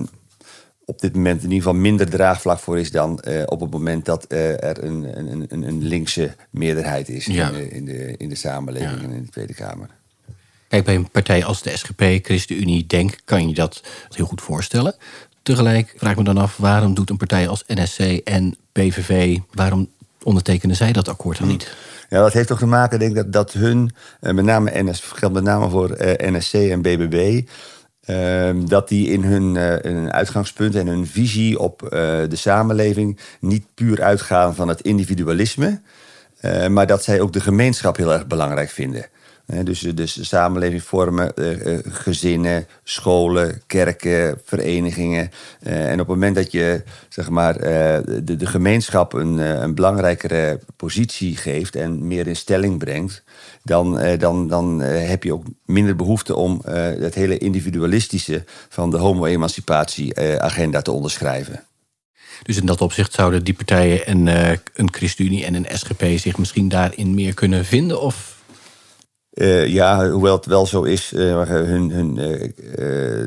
op 0.86 1.00
dit 1.00 1.15
moment 1.15 1.44
in 1.44 1.51
ieder 1.51 1.63
geval 1.63 1.79
minder 1.79 2.10
draagvlak 2.10 2.60
voor 2.60 2.79
is 2.79 2.91
dan 2.91 3.22
uh, 3.27 3.44
op 3.46 3.60
het 3.60 3.72
moment 3.72 4.06
dat 4.06 4.25
uh, 4.29 4.63
er 4.63 4.84
een, 4.84 5.17
een, 5.17 5.46
een, 5.48 5.63
een, 5.63 5.84
linkse 5.84 6.36
meerderheid 6.50 7.10
is 7.10 7.25
ja. 7.25 7.48
in, 7.48 7.53
de, 7.53 7.70
in, 7.70 7.86
de, 7.86 8.17
in 8.17 8.29
de 8.29 8.36
samenleving 8.36 9.01
ja. 9.01 9.03
en 9.03 9.12
in 9.12 9.24
de 9.24 9.29
Tweede 9.29 9.53
Kamer. 9.53 9.89
Kijk, 10.67 10.86
bij 10.86 10.96
een 10.96 11.10
partij 11.10 11.46
als 11.46 11.62
de 11.62 11.77
SGP, 11.77 12.01
ChristenUnie, 12.25 12.88
Denk, 12.88 13.17
kan 13.25 13.48
je 13.48 13.53
dat 13.53 13.84
heel 14.10 14.25
goed 14.25 14.41
voorstellen. 14.41 14.96
Tegelijk 15.47 15.93
vraag 15.97 16.11
ik 16.11 16.17
me 16.17 16.23
dan 16.23 16.37
af, 16.37 16.57
waarom 16.57 16.93
doet 16.93 17.09
een 17.09 17.17
partij 17.17 17.47
als 17.47 17.63
NSC 17.67 17.99
en 18.23 18.55
PVV, 18.71 19.37
waarom 19.53 19.89
ondertekenen 20.23 20.75
zij 20.75 20.91
dat 20.91 21.07
akkoord 21.07 21.37
dan 21.37 21.47
niet? 21.47 21.75
Ja, 22.09 22.19
dat 22.19 22.33
heeft 22.33 22.47
toch 22.47 22.59
te 22.59 22.65
maken, 22.65 22.99
denk 22.99 23.11
ik, 23.11 23.17
dat, 23.17 23.33
dat 23.33 23.53
hun, 23.53 23.91
eh, 24.19 24.33
met 24.33 24.45
name 24.45 24.71
NS, 24.73 24.99
geldt 24.99 25.35
met 25.35 25.43
name 25.43 25.69
voor 25.69 25.91
eh, 25.91 26.31
NSC 26.31 26.53
en 26.53 26.81
BBB, 26.81 27.41
ehm, 28.01 28.65
dat 28.65 28.87
die 28.87 29.07
in 29.07 29.23
hun, 29.23 29.55
uh, 29.55 29.75
hun 29.81 30.11
uitgangspunt 30.11 30.75
en 30.75 30.87
hun 30.87 31.07
visie 31.07 31.59
op 31.59 31.79
de 32.29 32.35
samenleving 32.35 33.19
niet 33.39 33.65
puur 33.73 34.01
uitgaan 34.01 34.55
van 34.55 34.67
het 34.67 34.81
individualisme, 34.81 35.81
maar 36.69 36.87
dat 36.87 37.03
zij 37.03 37.21
ook 37.21 37.33
de 37.33 37.39
gemeenschap 37.39 37.97
heel 37.97 38.13
erg 38.13 38.27
belangrijk 38.27 38.69
vinden. 38.69 39.05
Dus, 39.47 39.79
dus 39.79 40.13
de 40.13 40.23
samenleving 40.23 40.83
vormen, 40.83 41.35
eh, 41.35 41.73
eh, 41.73 41.79
gezinnen, 41.89 42.67
scholen, 42.83 43.61
kerken, 43.67 44.41
verenigingen. 44.45 45.31
Eh, 45.59 45.85
en 45.85 45.91
op 45.91 45.97
het 45.97 46.07
moment 46.07 46.35
dat 46.35 46.51
je 46.51 46.83
zeg 47.09 47.29
maar, 47.29 47.57
de, 47.57 48.35
de 48.37 48.45
gemeenschap 48.45 49.13
een, 49.13 49.37
een 49.37 49.75
belangrijkere 49.75 50.59
positie 50.75 51.35
geeft 51.35 51.75
en 51.75 52.07
meer 52.07 52.27
in 52.27 52.35
stelling 52.35 52.77
brengt, 52.77 53.23
dan, 53.63 54.17
dan, 54.17 54.47
dan 54.47 54.79
heb 54.81 55.23
je 55.23 55.33
ook 55.33 55.43
minder 55.65 55.95
behoefte 55.95 56.35
om 56.35 56.61
het 56.65 57.15
hele 57.15 57.37
individualistische 57.37 58.43
van 58.69 58.89
de 58.89 58.97
homo-emancipatieagenda 58.97 60.81
te 60.81 60.91
onderschrijven. 60.91 61.63
Dus 62.43 62.57
in 62.57 62.65
dat 62.65 62.81
opzicht 62.81 63.13
zouden 63.13 63.43
die 63.43 63.53
partijen 63.53 64.05
en 64.05 64.27
een 64.73 64.93
ChristenUnie 64.93 65.45
en 65.45 65.53
een 65.53 65.67
SGP 65.73 66.03
zich 66.15 66.37
misschien 66.37 66.69
daarin 66.69 67.13
meer 67.13 67.33
kunnen 67.33 67.65
vinden? 67.65 68.01
Of 68.01 68.37
uh, 69.38 69.67
ja, 69.67 70.10
hoewel 70.10 70.36
het 70.36 70.46
wel 70.46 70.65
zo 70.65 70.84
is, 70.84 71.13
uh, 71.13 71.41
hun, 71.44 71.91
hun, 71.91 72.17
uh, 72.17 72.51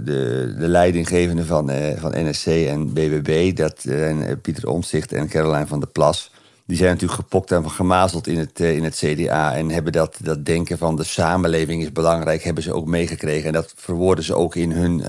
de, 0.05 0.55
de 0.59 0.69
leidinggevenden 0.69 1.47
van, 1.47 1.71
van 1.97 2.12
NSC 2.14 2.47
en 2.47 2.93
BBB, 2.93 3.57
dat 3.57 3.75
zijn 3.79 4.40
Pieter 4.40 4.69
Omtzigt 4.69 5.12
en 5.12 5.29
Caroline 5.29 5.67
van 5.67 5.81
der 5.81 5.88
Plas, 5.88 6.31
die 6.67 6.76
zijn 6.76 6.90
natuurlijk 6.90 7.21
gepokt 7.21 7.52
en 7.52 7.71
gemazeld 7.71 8.26
in 8.26 8.38
het, 8.38 8.61
in 8.61 8.85
het 8.85 8.97
CDA 8.97 9.55
en 9.55 9.71
hebben 9.71 9.93
dat, 9.93 10.17
dat 10.23 10.45
denken 10.45 10.79
van 10.79 10.97
de 10.97 11.05
samenleving 11.05 11.83
is 11.83 11.93
belangrijk, 11.93 12.43
hebben 12.43 12.62
ze 12.62 12.73
ook 12.73 12.87
meegekregen. 12.87 13.47
En 13.47 13.52
dat 13.52 13.73
verwoorden 13.76 14.25
ze 14.25 14.35
ook 14.35 14.55
in 14.55 14.71
hun, 14.71 15.02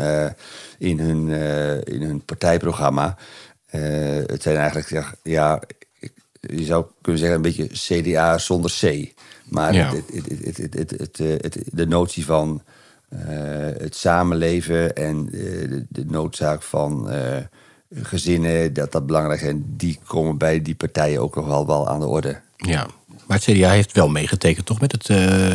in 0.78 1.00
hun, 1.00 1.30
in 1.84 2.02
hun 2.02 2.26
partijprogramma. 2.26 3.18
het 4.26 4.42
zijn 4.42 4.58
eigenlijk, 4.58 5.16
ja, 5.24 5.62
je 6.40 6.64
zou 6.64 6.86
kunnen 7.02 7.22
zeggen, 7.22 7.38
een 7.38 7.56
beetje 7.56 8.02
CDA 8.02 8.38
zonder 8.38 8.72
C. 8.80 9.14
Maar 9.52 9.74
het, 9.74 11.64
de 11.72 11.88
notie 11.88 12.26
van 12.26 12.62
uh, 13.14 13.20
het 13.78 13.96
samenleven 13.96 14.96
en 14.96 15.26
de, 15.26 15.86
de, 15.90 16.06
noodzaak 16.06 16.62
van 16.62 17.12
uh, 17.12 17.18
gezinnen, 17.94 18.74
dat 18.74 18.92
dat 18.92 19.06
belangrijk 19.06 19.42
is, 19.42 19.54
die 19.58 20.00
komen 20.08 20.38
bij 20.38 20.62
die 20.62 20.76
partijen 20.76 21.22
ook 21.22 21.36
nog 21.36 21.46
wel, 21.46 21.68
wel 21.68 21.90
aan 21.90 22.00
de 22.00 22.06
orde. 22.06 22.40
Ja, 22.56 22.88
maar 23.28 23.38
het 23.38 23.56
CDA 23.56 23.70
heeft 23.70 23.92
wel 23.92 24.10
meegetekend, 24.10 24.66
toch? 24.66 24.82
Met 24.82 24.92
het. 24.92 25.08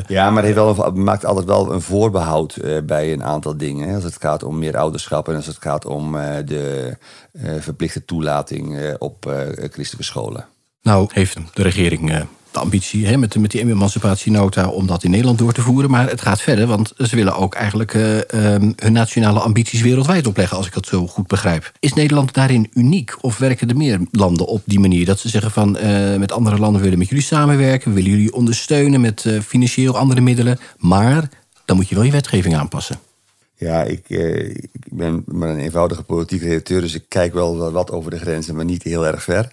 Ja, 0.08 0.30
maar 0.30 0.44
het 0.44 0.54
heeft 0.54 0.76
wel, 0.76 0.92
maakt 0.92 1.24
altijd 1.24 1.46
wel 1.46 1.72
een 1.72 1.82
voorbehoud 1.82 2.58
bij 2.86 3.12
een 3.12 3.24
aantal 3.24 3.56
dingen. 3.56 3.94
Als 3.94 4.04
het 4.04 4.16
gaat 4.20 4.42
om 4.42 4.58
meer 4.58 4.76
ouderschap 4.76 5.28
en 5.28 5.34
als 5.34 5.46
het 5.46 5.58
gaat 5.60 5.84
om 5.84 6.12
de 6.44 6.96
verplichte 7.58 8.04
toelating 8.04 8.94
op 8.98 9.34
christelijke 9.56 10.02
scholen. 10.02 10.46
Nou, 10.82 11.08
heeft 11.12 11.36
de 11.54 11.62
regering 11.62 12.26
ambitie 12.58 13.06
hè, 13.06 13.16
met, 13.16 13.38
met 13.38 13.50
die 13.50 13.60
emancipatienota 13.60 14.68
om 14.68 14.86
dat 14.86 15.02
in 15.02 15.10
Nederland 15.10 15.38
door 15.38 15.52
te 15.52 15.60
voeren. 15.60 15.90
Maar 15.90 16.08
het 16.08 16.20
gaat 16.20 16.40
verder, 16.40 16.66
want 16.66 16.92
ze 16.96 17.16
willen 17.16 17.36
ook 17.36 17.54
eigenlijk 17.54 17.94
uh, 17.94 18.18
hun 18.76 18.92
nationale 18.92 19.40
ambities 19.40 19.80
wereldwijd 19.80 20.26
opleggen, 20.26 20.56
als 20.56 20.66
ik 20.66 20.74
dat 20.74 20.86
zo 20.86 21.06
goed 21.06 21.26
begrijp. 21.26 21.72
Is 21.80 21.92
Nederland 21.92 22.34
daarin 22.34 22.70
uniek? 22.74 23.16
Of 23.20 23.38
werken 23.38 23.68
er 23.68 23.76
meer 23.76 24.00
landen 24.10 24.46
op 24.46 24.62
die 24.64 24.80
manier? 24.80 25.06
Dat 25.06 25.18
ze 25.18 25.28
zeggen 25.28 25.50
van 25.50 25.76
uh, 25.76 26.16
met 26.16 26.32
andere 26.32 26.58
landen 26.58 26.82
willen 26.82 26.98
met 26.98 27.08
jullie 27.08 27.24
samenwerken, 27.24 27.88
we 27.88 27.96
willen 27.96 28.10
jullie 28.10 28.32
ondersteunen 28.32 29.00
met 29.00 29.24
uh, 29.24 29.40
financieel 29.40 29.96
andere 29.96 30.20
middelen. 30.20 30.58
Maar 30.78 31.28
dan 31.64 31.76
moet 31.76 31.88
je 31.88 31.94
wel 31.94 32.04
je 32.04 32.10
wetgeving 32.10 32.56
aanpassen. 32.56 32.98
Ja, 33.58 33.82
ik, 33.82 34.08
ik 34.08 34.92
ben 34.92 35.22
maar 35.26 35.48
een 35.48 35.58
eenvoudige 35.58 36.02
politieke 36.02 36.46
redacteur, 36.46 36.80
dus 36.80 36.94
ik 36.94 37.04
kijk 37.08 37.34
wel 37.34 37.72
wat 37.72 37.90
over 37.90 38.10
de 38.10 38.18
grenzen, 38.18 38.54
maar 38.54 38.64
niet 38.64 38.82
heel 38.82 39.06
erg 39.06 39.22
ver. 39.22 39.52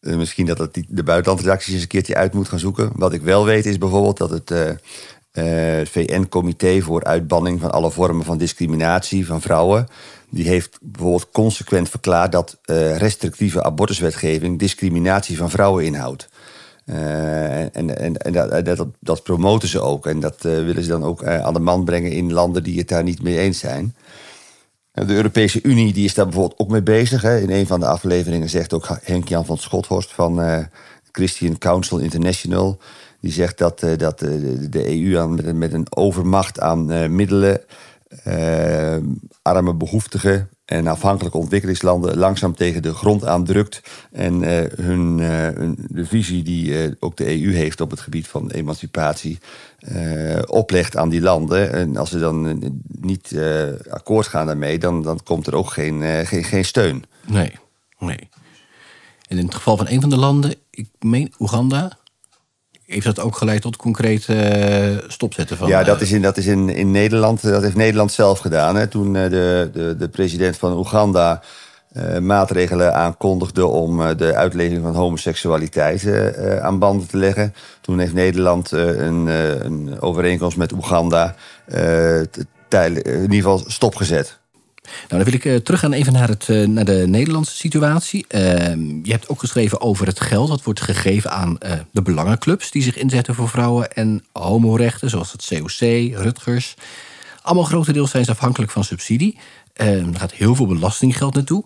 Uh, 0.00 0.16
misschien 0.16 0.46
dat 0.46 0.58
het 0.58 0.84
de 0.88 1.02
buitenlandredacties 1.02 1.72
eens 1.72 1.82
een 1.82 1.88
keertje 1.88 2.14
uit 2.14 2.32
moet 2.32 2.48
gaan 2.48 2.58
zoeken. 2.58 2.90
Wat 2.94 3.12
ik 3.12 3.22
wel 3.22 3.44
weet 3.44 3.66
is 3.66 3.78
bijvoorbeeld 3.78 4.16
dat 4.16 4.30
het 4.30 4.50
uh, 4.50 4.68
uh, 5.78 5.86
VN-comité 5.86 6.80
voor 6.80 7.04
uitbanning 7.04 7.60
van 7.60 7.72
alle 7.72 7.90
vormen 7.90 8.24
van 8.24 8.38
discriminatie 8.38 9.26
van 9.26 9.40
vrouwen. 9.40 9.88
Die 10.30 10.48
heeft 10.48 10.78
bijvoorbeeld 10.82 11.30
consequent 11.30 11.88
verklaard 11.88 12.32
dat 12.32 12.58
restrictieve 12.96 13.62
abortuswetgeving 13.62 14.58
discriminatie 14.58 15.36
van 15.36 15.50
vrouwen 15.50 15.84
inhoudt. 15.84 16.28
en 16.84 17.72
en, 17.72 18.16
en 18.16 18.32
dat, 18.32 18.64
dat, 18.64 18.86
dat, 19.00 19.22
promoten 19.22 19.68
ze 19.68 19.80
ook. 19.80 20.06
En 20.06 20.20
dat 20.20 20.36
willen 20.40 20.82
ze 20.82 20.88
dan 20.88 21.04
ook 21.04 21.24
aan 21.24 21.54
de 21.54 21.60
man 21.60 21.84
brengen 21.84 22.12
in 22.12 22.32
landen 22.32 22.62
die 22.62 22.78
het 22.78 22.88
daar 22.88 23.02
niet 23.02 23.22
mee 23.22 23.38
eens 23.38 23.58
zijn. 23.58 23.94
De 24.92 25.14
Europese 25.14 25.62
Unie 25.62 25.92
die 25.92 26.04
is 26.04 26.14
daar 26.14 26.24
bijvoorbeeld 26.24 26.58
ook 26.58 26.68
mee 26.68 26.82
bezig. 26.82 27.22
Hè. 27.22 27.38
In 27.38 27.50
een 27.50 27.66
van 27.66 27.80
de 27.80 27.86
afleveringen 27.86 28.48
zegt 28.48 28.72
ook 28.72 28.88
Henk-Jan 29.02 29.46
van 29.46 29.58
Schothorst 29.58 30.12
van 30.12 30.40
uh, 30.40 30.58
Christian 31.12 31.58
Council 31.58 31.98
International. 31.98 32.78
Die 33.20 33.32
zegt 33.32 33.58
dat, 33.58 33.82
uh, 33.82 33.96
dat 33.96 34.22
uh, 34.22 34.30
de 34.70 35.02
EU 35.02 35.18
aan, 35.18 35.34
met, 35.34 35.56
met, 35.56 35.72
een 35.72 35.86
overmacht 35.96 36.60
aan 36.60 37.14
middelen 37.14 37.60
arme 39.42 39.74
behoeftigen 39.74 40.48
en 40.64 40.86
afhankelijke 40.86 41.38
ontwikkelingslanden 41.38 42.18
langzaam 42.18 42.54
tegen 42.54 42.82
de 42.82 42.94
grond 42.94 43.24
aandrukt. 43.24 43.80
En 44.12 44.42
uh, 44.42 44.62
hun, 44.74 45.18
uh, 45.18 45.28
hun, 45.28 45.86
de 45.88 46.06
visie 46.06 46.42
die 46.42 46.96
ook 47.00 47.16
de 47.16 47.42
EU 47.42 47.52
heeft 47.52 47.80
op 47.80 47.90
het 47.90 48.00
gebied 48.00 48.28
van 48.28 48.50
emancipatie 48.50 49.38
oplegt 50.46 50.96
aan 50.96 51.08
die 51.08 51.20
landen. 51.20 51.72
En 51.72 51.96
als 51.96 52.10
ze 52.10 52.18
dan 52.18 52.62
niet 53.00 53.38
akkoord 53.90 54.26
gaan 54.26 54.46
daarmee, 54.46 54.78
dan, 54.78 55.02
dan 55.02 55.20
komt 55.22 55.46
er 55.46 55.54
ook 55.54 55.70
geen, 55.70 56.26
geen, 56.26 56.44
geen 56.44 56.64
steun. 56.64 57.04
Nee, 57.26 57.52
nee. 57.98 58.28
En 59.28 59.38
in 59.38 59.44
het 59.44 59.54
geval 59.54 59.76
van 59.76 59.88
een 59.88 60.00
van 60.00 60.10
de 60.10 60.16
landen, 60.16 60.54
ik 60.70 60.88
meen 60.98 61.32
Oeganda, 61.38 61.98
heeft 62.92 63.06
dat 63.06 63.20
ook 63.20 63.36
geleid 63.36 63.62
tot 63.62 63.76
concrete 63.76 64.34
uh, 65.02 65.10
stopzetten 65.10 65.56
van... 65.56 65.68
Ja, 65.68 65.84
dat 65.84 65.96
eh, 65.96 66.02
is 66.02 66.12
in, 66.12 66.22
dat 66.22 66.36
is 66.36 66.46
in, 66.46 66.68
in 66.68 66.90
Nederland, 66.90 67.42
dat 67.42 67.62
heeft 67.62 67.76
Nederland 67.76 68.12
zelf 68.12 68.38
gedaan. 68.38 68.76
Hè. 68.76 68.86
Toen 68.86 69.14
uh, 69.14 69.22
de, 69.22 69.70
de, 69.72 69.96
de 69.98 70.08
president 70.08 70.56
van 70.56 70.76
Oeganda 70.76 71.42
uh, 71.92 72.18
maatregelen 72.18 72.94
aankondigde... 72.94 73.66
om 73.66 74.16
de 74.16 74.34
uitleving 74.34 74.82
van 74.82 74.94
homoseksualiteit 74.94 76.06
aan 76.60 76.78
banden 76.78 77.06
te 77.06 77.16
leggen. 77.16 77.54
Toen 77.80 77.98
heeft 77.98 78.14
Nederland 78.14 78.70
een, 78.70 79.26
een 79.26 80.00
overeenkomst 80.00 80.56
met 80.56 80.72
Oeganda... 80.72 81.34
in 81.66 83.22
ieder 83.22 83.34
geval 83.34 83.62
stopgezet. 83.66 84.39
Nou, 85.08 85.22
dan 85.22 85.24
wil 85.24 85.32
ik 85.32 85.44
uh, 85.44 85.56
teruggaan 85.56 85.92
even 85.92 86.12
naar, 86.12 86.28
het, 86.28 86.48
uh, 86.48 86.66
naar 86.66 86.84
de 86.84 87.04
Nederlandse 87.06 87.56
situatie. 87.56 88.24
Uh, 88.28 88.40
je 89.02 89.10
hebt 89.10 89.28
ook 89.28 89.40
geschreven 89.40 89.80
over 89.80 90.06
het 90.06 90.20
geld 90.20 90.48
dat 90.48 90.62
wordt 90.62 90.80
gegeven 90.80 91.30
aan 91.30 91.58
uh, 91.66 91.72
de 91.92 92.02
belangenclubs 92.02 92.70
die 92.70 92.82
zich 92.82 92.96
inzetten 92.96 93.34
voor 93.34 93.48
vrouwen 93.48 93.92
en 93.92 94.24
homorechten, 94.32 95.10
zoals 95.10 95.32
het 95.32 95.46
COC, 95.48 95.78
Rutgers. 96.22 96.74
Allemaal 97.42 97.64
grotendeels 97.64 98.10
zijn 98.10 98.24
ze 98.24 98.30
afhankelijk 98.30 98.72
van 98.72 98.84
subsidie. 98.84 99.38
er 99.72 100.04
gaat 100.16 100.32
heel 100.32 100.54
veel 100.54 100.66
belastinggeld 100.66 101.34
naartoe. 101.34 101.64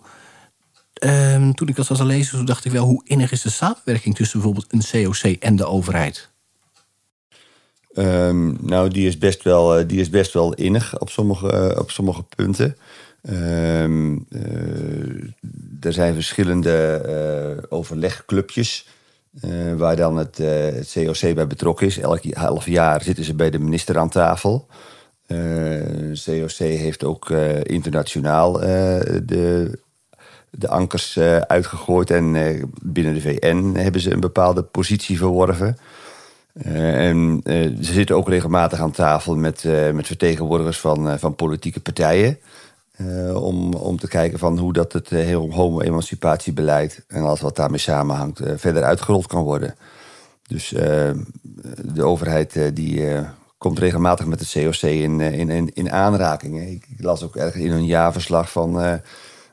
Ehm, 0.93 1.51
toen 1.51 1.67
ik 1.67 1.75
dat 1.75 1.87
was 1.87 1.99
al 1.99 2.05
lezen, 2.05 2.45
dacht 2.45 2.65
ik 2.65 2.71
wel, 2.71 2.85
hoe 2.85 3.01
innig 3.05 3.31
is 3.31 3.41
de 3.41 3.49
samenwerking 3.49 4.15
tussen 4.15 4.39
bijvoorbeeld 4.39 4.73
een 4.73 5.03
COC 5.03 5.31
en 5.31 5.55
de 5.55 5.65
overheid? 5.65 6.29
Nou, 8.61 8.89
die 8.89 9.07
is, 9.07 9.17
best 9.17 9.43
wel, 9.43 9.87
die 9.87 9.99
is 9.99 10.09
best 10.09 10.33
wel 10.33 10.53
innig 10.53 10.99
op 10.99 11.09
sommige, 11.09 11.75
op 11.79 11.91
sommige 11.91 12.23
punten. 12.35 12.77
Um, 13.29 14.27
er 15.81 15.93
zijn 15.93 16.13
verschillende 16.13 17.01
uh, 17.57 17.63
overlegclubjes. 17.69 18.87
Uh, 19.45 19.73
waar 19.73 19.95
dan 19.95 20.17
het, 20.17 20.37
het, 20.37 20.91
COC 20.93 21.35
bij 21.35 21.47
betrokken 21.47 21.87
is. 21.87 21.99
Elk 21.99 22.33
half 22.33 22.65
jaar 22.65 23.03
zitten 23.03 23.23
ze 23.23 23.33
bij 23.33 23.49
de 23.49 23.59
minister 23.59 23.97
aan 23.97 24.09
tafel. 24.09 24.67
COC 26.25 26.57
heeft 26.57 27.03
ook 27.03 27.29
internationaal 27.63 28.53
de 29.23 29.79
de 30.57 30.67
ankers 30.67 31.19
uitgegooid 31.47 32.11
en 32.11 32.33
binnen 32.81 33.13
de 33.13 33.21
VN 33.21 33.71
hebben 33.75 34.01
ze 34.01 34.11
een 34.11 34.19
bepaalde 34.19 34.63
positie 34.63 35.17
verworven. 35.17 35.77
en 36.53 37.41
ze 37.81 37.93
zitten 37.93 38.15
ook 38.15 38.29
regelmatig 38.29 38.79
aan 38.79 38.91
tafel 38.91 39.35
met, 39.35 39.63
met 39.93 40.07
vertegenwoordigers 40.07 40.79
van, 40.79 41.19
van 41.19 41.35
politieke 41.35 41.79
partijen. 41.79 42.39
Om, 43.33 43.73
om 43.73 43.99
te 43.99 44.07
kijken 44.07 44.39
van 44.39 44.57
hoe 44.57 44.73
dat 44.73 44.93
het 44.93 45.09
heel 45.09 45.51
homo-emancipatiebeleid 45.51 47.03
en 47.07 47.23
alles 47.23 47.41
wat 47.41 47.55
daarmee 47.55 47.79
samenhangt 47.79 48.41
verder 48.55 48.83
uitgerold 48.83 49.27
kan 49.27 49.43
worden. 49.43 49.75
Dus 50.47 50.69
de 51.81 52.03
overheid 52.03 52.75
die 52.75 53.25
komt 53.65 53.79
regelmatig 53.79 54.25
met 54.25 54.39
het 54.39 54.51
COC 54.51 54.81
in, 54.81 55.21
eh, 55.21 55.39
in, 55.39 55.49
in, 55.49 55.71
in 55.73 55.91
aanraking. 55.91 56.69
Ik, 56.69 56.85
las 56.97 57.23
ook 57.23 57.35
ergens 57.35 57.63
in 57.63 57.71
een 57.71 57.85
jaarverslag 57.85 58.51
van 58.51 58.81
uh, 58.81 58.93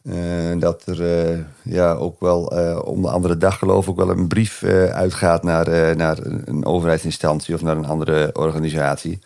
uh, 0.03 0.61
dat 0.61 0.87
er 0.87 1.31
uh, 1.33 1.39
ja, 1.63 1.93
ook 1.93 2.21
wel 2.21 2.45
om 2.85 3.03
de 3.03 3.11
andere 3.11 3.37
dag 3.37 3.59
geloof 3.59 3.87
ik 3.87 3.97
wel 3.97 4.11
een 4.11 4.29
brief 4.29 4.65
uitgaat 4.93 5.43
naar, 5.43 5.97
naar 5.97 6.19
een 6.45 6.65
overheidsinstantie 6.65 7.55
of 7.55 7.63
naar 7.63 7.77
een 7.77 7.87
andere 7.87 8.31
organisatie. 8.33 9.19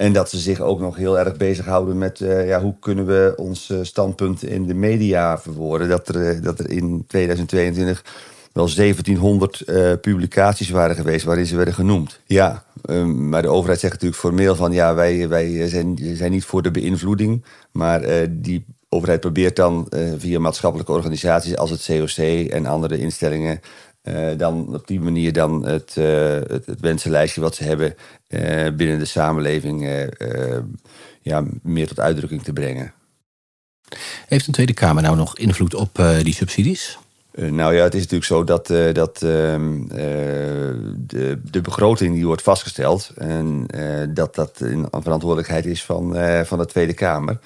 En 0.00 0.12
dat 0.12 0.30
ze 0.30 0.38
zich 0.38 0.60
ook 0.60 0.80
nog 0.80 0.96
heel 0.96 1.18
erg 1.18 1.36
bezighouden 1.36 1.98
met 1.98 2.18
ja, 2.18 2.60
hoe 2.62 2.74
kunnen 2.80 3.06
we 3.06 3.32
ons 3.36 3.72
standpunt 3.82 4.42
in 4.42 4.66
de 4.66 4.74
media 4.74 5.38
verwoorden. 5.38 5.88
Dat 5.88 6.08
er, 6.08 6.42
dat 6.42 6.58
er 6.58 6.70
in 6.70 7.04
2022 7.06 8.04
wel 8.52 8.74
1700 8.74 9.64
publicaties 10.00 10.70
waren 10.70 10.96
geweest 10.96 11.24
waarin 11.24 11.46
ze 11.46 11.56
werden 11.56 11.74
genoemd. 11.74 12.20
Ja, 12.24 12.64
Ehm, 12.84 13.28
maar 13.28 13.42
de 13.42 13.48
overheid 13.48 13.80
zegt 13.80 13.92
natuurlijk 13.92 14.20
formeel 14.20 14.56
van 14.56 14.72
ja, 14.72 14.94
wij, 14.94 15.28
wij 15.28 15.68
zijn, 15.68 15.98
zijn 16.14 16.30
niet 16.30 16.44
voor 16.44 16.62
de 16.62 16.70
beïnvloeding. 16.70 17.44
Maar 17.72 18.28
die 18.30 18.64
overheid 18.88 19.20
probeert 19.20 19.56
dan 19.56 19.86
via 20.18 20.38
maatschappelijke 20.38 20.92
organisaties 20.92 21.56
als 21.56 21.70
het 21.70 21.84
COC 21.86 22.48
en 22.50 22.66
andere 22.66 22.98
instellingen. 22.98 23.60
Uh, 24.02 24.28
dan 24.36 24.74
op 24.74 24.86
die 24.86 25.00
manier 25.00 25.32
dan 25.32 25.66
het, 25.66 25.94
het, 25.94 26.66
het, 26.66 26.80
wensenlijstje 26.80 27.40
wat 27.40 27.54
ze 27.54 27.64
hebben 27.64 27.94
binnen 28.76 28.98
de 28.98 29.04
samenleving 29.04 30.06
ja, 31.22 31.44
meer 31.62 31.88
tot 31.88 32.00
uitdrukking 32.00 32.42
te 32.42 32.52
brengen. 32.52 32.92
Heeft 34.26 34.46
een 34.46 34.52
Tweede 34.52 34.74
Kamer 34.74 35.02
nou 35.02 35.16
nog 35.16 35.38
invloed 35.38 35.74
op 35.74 36.02
die 36.22 36.34
subsidies? 36.34 36.98
Eh, 37.30 37.50
nou 37.50 37.74
ja, 37.74 37.82
het 37.82 37.94
is 37.94 38.00
natuurlijk 38.00 38.24
zo 38.24 38.44
dat, 38.44 38.66
dat 38.94 39.22
ehm, 39.22 39.82
eh, 39.82 39.98
de, 40.96 41.40
de 41.50 41.60
begroting 41.60 42.14
die 42.14 42.26
wordt 42.26 42.42
vastgesteld 42.42 43.10
en 43.16 43.66
dat 44.14 44.34
dat 44.34 44.60
een 44.60 44.88
verantwoordelijkheid 44.90 45.66
is 45.66 45.84
van, 45.84 46.16
van 46.44 46.58
de 46.58 46.66
Tweede 46.66 46.94
Kamer. 46.94 47.38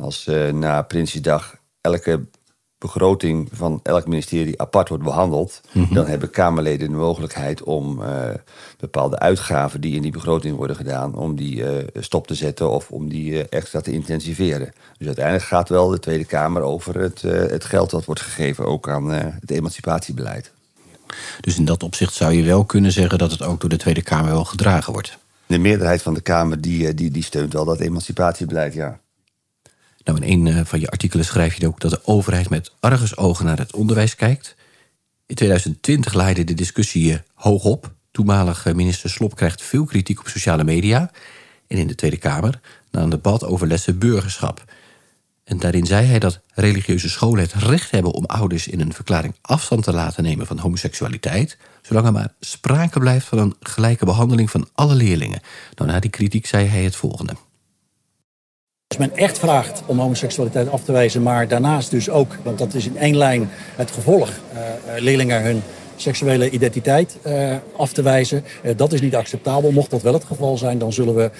Als 0.00 0.30
na 0.52 0.82
Prinsjesdag 0.82 1.56
elke 1.80 2.24
begroting 2.80 3.48
van 3.52 3.80
elk 3.82 4.06
ministerie 4.06 4.60
apart 4.60 4.88
wordt 4.88 5.04
behandeld, 5.04 5.60
mhm. 5.72 5.94
dan 5.94 6.06
hebben 6.06 6.30
Kamerleden 6.30 6.88
de 6.88 6.96
mogelijkheid 6.96 7.62
om 7.62 8.02
uh, 8.02 8.28
bepaalde 8.78 9.18
uitgaven 9.18 9.80
die 9.80 9.94
in 9.94 10.02
die 10.02 10.10
begroting 10.10 10.56
worden 10.56 10.76
gedaan, 10.76 11.14
om 11.14 11.36
die 11.36 11.56
uh, 11.56 11.68
stop 11.94 12.26
te 12.26 12.34
zetten 12.34 12.70
of 12.70 12.90
om 12.90 13.08
die 13.08 13.32
uh, 13.32 13.42
extra 13.48 13.80
te 13.80 13.92
intensiveren. 13.92 14.72
Dus 14.98 15.06
uiteindelijk 15.06 15.46
gaat 15.46 15.68
wel 15.68 15.88
de 15.88 15.98
Tweede 15.98 16.24
Kamer 16.24 16.62
over 16.62 17.00
het, 17.00 17.22
het 17.22 17.64
geld 17.64 17.90
dat 17.90 18.04
wordt 18.04 18.20
gegeven 18.20 18.66
ook 18.66 18.88
aan 18.88 19.10
het 19.10 19.50
emancipatiebeleid. 19.50 20.52
Dus 21.40 21.58
in 21.58 21.64
dat 21.64 21.82
opzicht 21.82 22.14
zou 22.14 22.32
je 22.32 22.42
wel 22.42 22.64
kunnen 22.64 22.92
zeggen 22.92 23.18
dat 23.18 23.30
het 23.30 23.42
ook 23.42 23.60
door 23.60 23.70
de 23.70 23.76
Tweede 23.76 24.02
Kamer 24.02 24.30
wel 24.30 24.44
gedragen 24.44 24.92
wordt. 24.92 25.18
De 25.46 25.58
meerderheid 25.58 26.02
van 26.02 26.14
de 26.14 26.20
Kamer 26.20 26.60
die, 26.60 26.94
die, 26.94 27.10
die 27.10 27.22
steunt 27.22 27.52
wel 27.52 27.64
dat 27.64 27.80
emancipatiebeleid, 27.80 28.74
ja. 28.74 28.99
Nou, 30.04 30.24
in 30.24 30.46
een 30.46 30.56
eh, 30.56 30.64
van 30.64 30.80
je 30.80 30.90
artikelen 30.90 31.24
schrijf 31.24 31.54
je 31.54 31.66
ook 31.66 31.80
dat 31.80 31.90
de 31.90 32.00
overheid 32.04 32.50
met 32.50 32.72
argusogen 32.80 33.44
naar 33.44 33.58
het 33.58 33.74
onderwijs 33.74 34.14
kijkt. 34.14 34.56
In 35.26 35.34
2020 35.34 36.14
leidde 36.14 36.44
de 36.44 36.54
discussie 36.54 37.12
eh, 37.12 37.18
hoog 37.34 37.64
op. 37.64 37.92
Toenmalig 38.10 38.74
minister 38.74 39.10
Slop 39.10 39.36
krijgt 39.36 39.62
veel 39.62 39.84
kritiek 39.84 40.20
op 40.20 40.28
sociale 40.28 40.64
media. 40.64 41.10
En 41.66 41.76
in 41.76 41.86
de 41.86 41.94
Tweede 41.94 42.16
Kamer 42.16 42.60
na 42.90 43.02
een 43.02 43.10
debat 43.10 43.44
over 43.44 43.66
lessen 43.66 43.98
burgerschap. 43.98 44.64
En 45.44 45.58
daarin 45.58 45.86
zei 45.86 46.06
hij 46.06 46.18
dat 46.18 46.40
religieuze 46.54 47.08
scholen 47.08 47.42
het 47.42 47.52
recht 47.52 47.90
hebben 47.90 48.12
om 48.12 48.24
ouders 48.24 48.68
in 48.68 48.80
een 48.80 48.92
verklaring 48.92 49.34
afstand 49.40 49.82
te 49.82 49.92
laten 49.92 50.22
nemen 50.22 50.46
van 50.46 50.58
homoseksualiteit, 50.58 51.58
zolang 51.82 52.06
er 52.06 52.12
maar 52.12 52.34
sprake 52.40 52.98
blijft 52.98 53.26
van 53.26 53.38
een 53.38 53.56
gelijke 53.60 54.04
behandeling 54.04 54.50
van 54.50 54.68
alle 54.74 54.94
leerlingen. 54.94 55.40
Nou, 55.74 55.90
na 55.90 56.00
die 56.00 56.10
kritiek 56.10 56.46
zei 56.46 56.66
hij 56.66 56.84
het 56.84 56.96
volgende. 56.96 57.32
Als 58.90 58.98
men 58.98 59.16
echt 59.16 59.38
vraagt 59.38 59.82
om 59.86 59.98
homoseksualiteit 59.98 60.68
af 60.68 60.84
te 60.84 60.92
wijzen, 60.92 61.22
maar 61.22 61.48
daarnaast 61.48 61.90
dus 61.90 62.08
ook, 62.08 62.36
want 62.42 62.58
dat 62.58 62.74
is 62.74 62.86
in 62.86 62.96
één 62.96 63.16
lijn 63.16 63.48
het 63.52 63.90
gevolg, 63.90 64.28
uh, 64.28 64.60
leerlingen 64.98 65.42
hun 65.42 65.62
seksuele 65.96 66.50
identiteit 66.50 67.18
uh, 67.26 67.56
af 67.76 67.92
te 67.92 68.02
wijzen. 68.02 68.44
Dat 68.76 68.92
is 68.92 69.00
niet 69.00 69.14
acceptabel. 69.14 69.72
Mocht 69.72 69.90
dat 69.90 70.02
wel 70.02 70.12
het 70.12 70.24
geval 70.24 70.58
zijn, 70.58 70.78
dan 70.78 70.92
zullen 70.92 71.14
we 71.14 71.30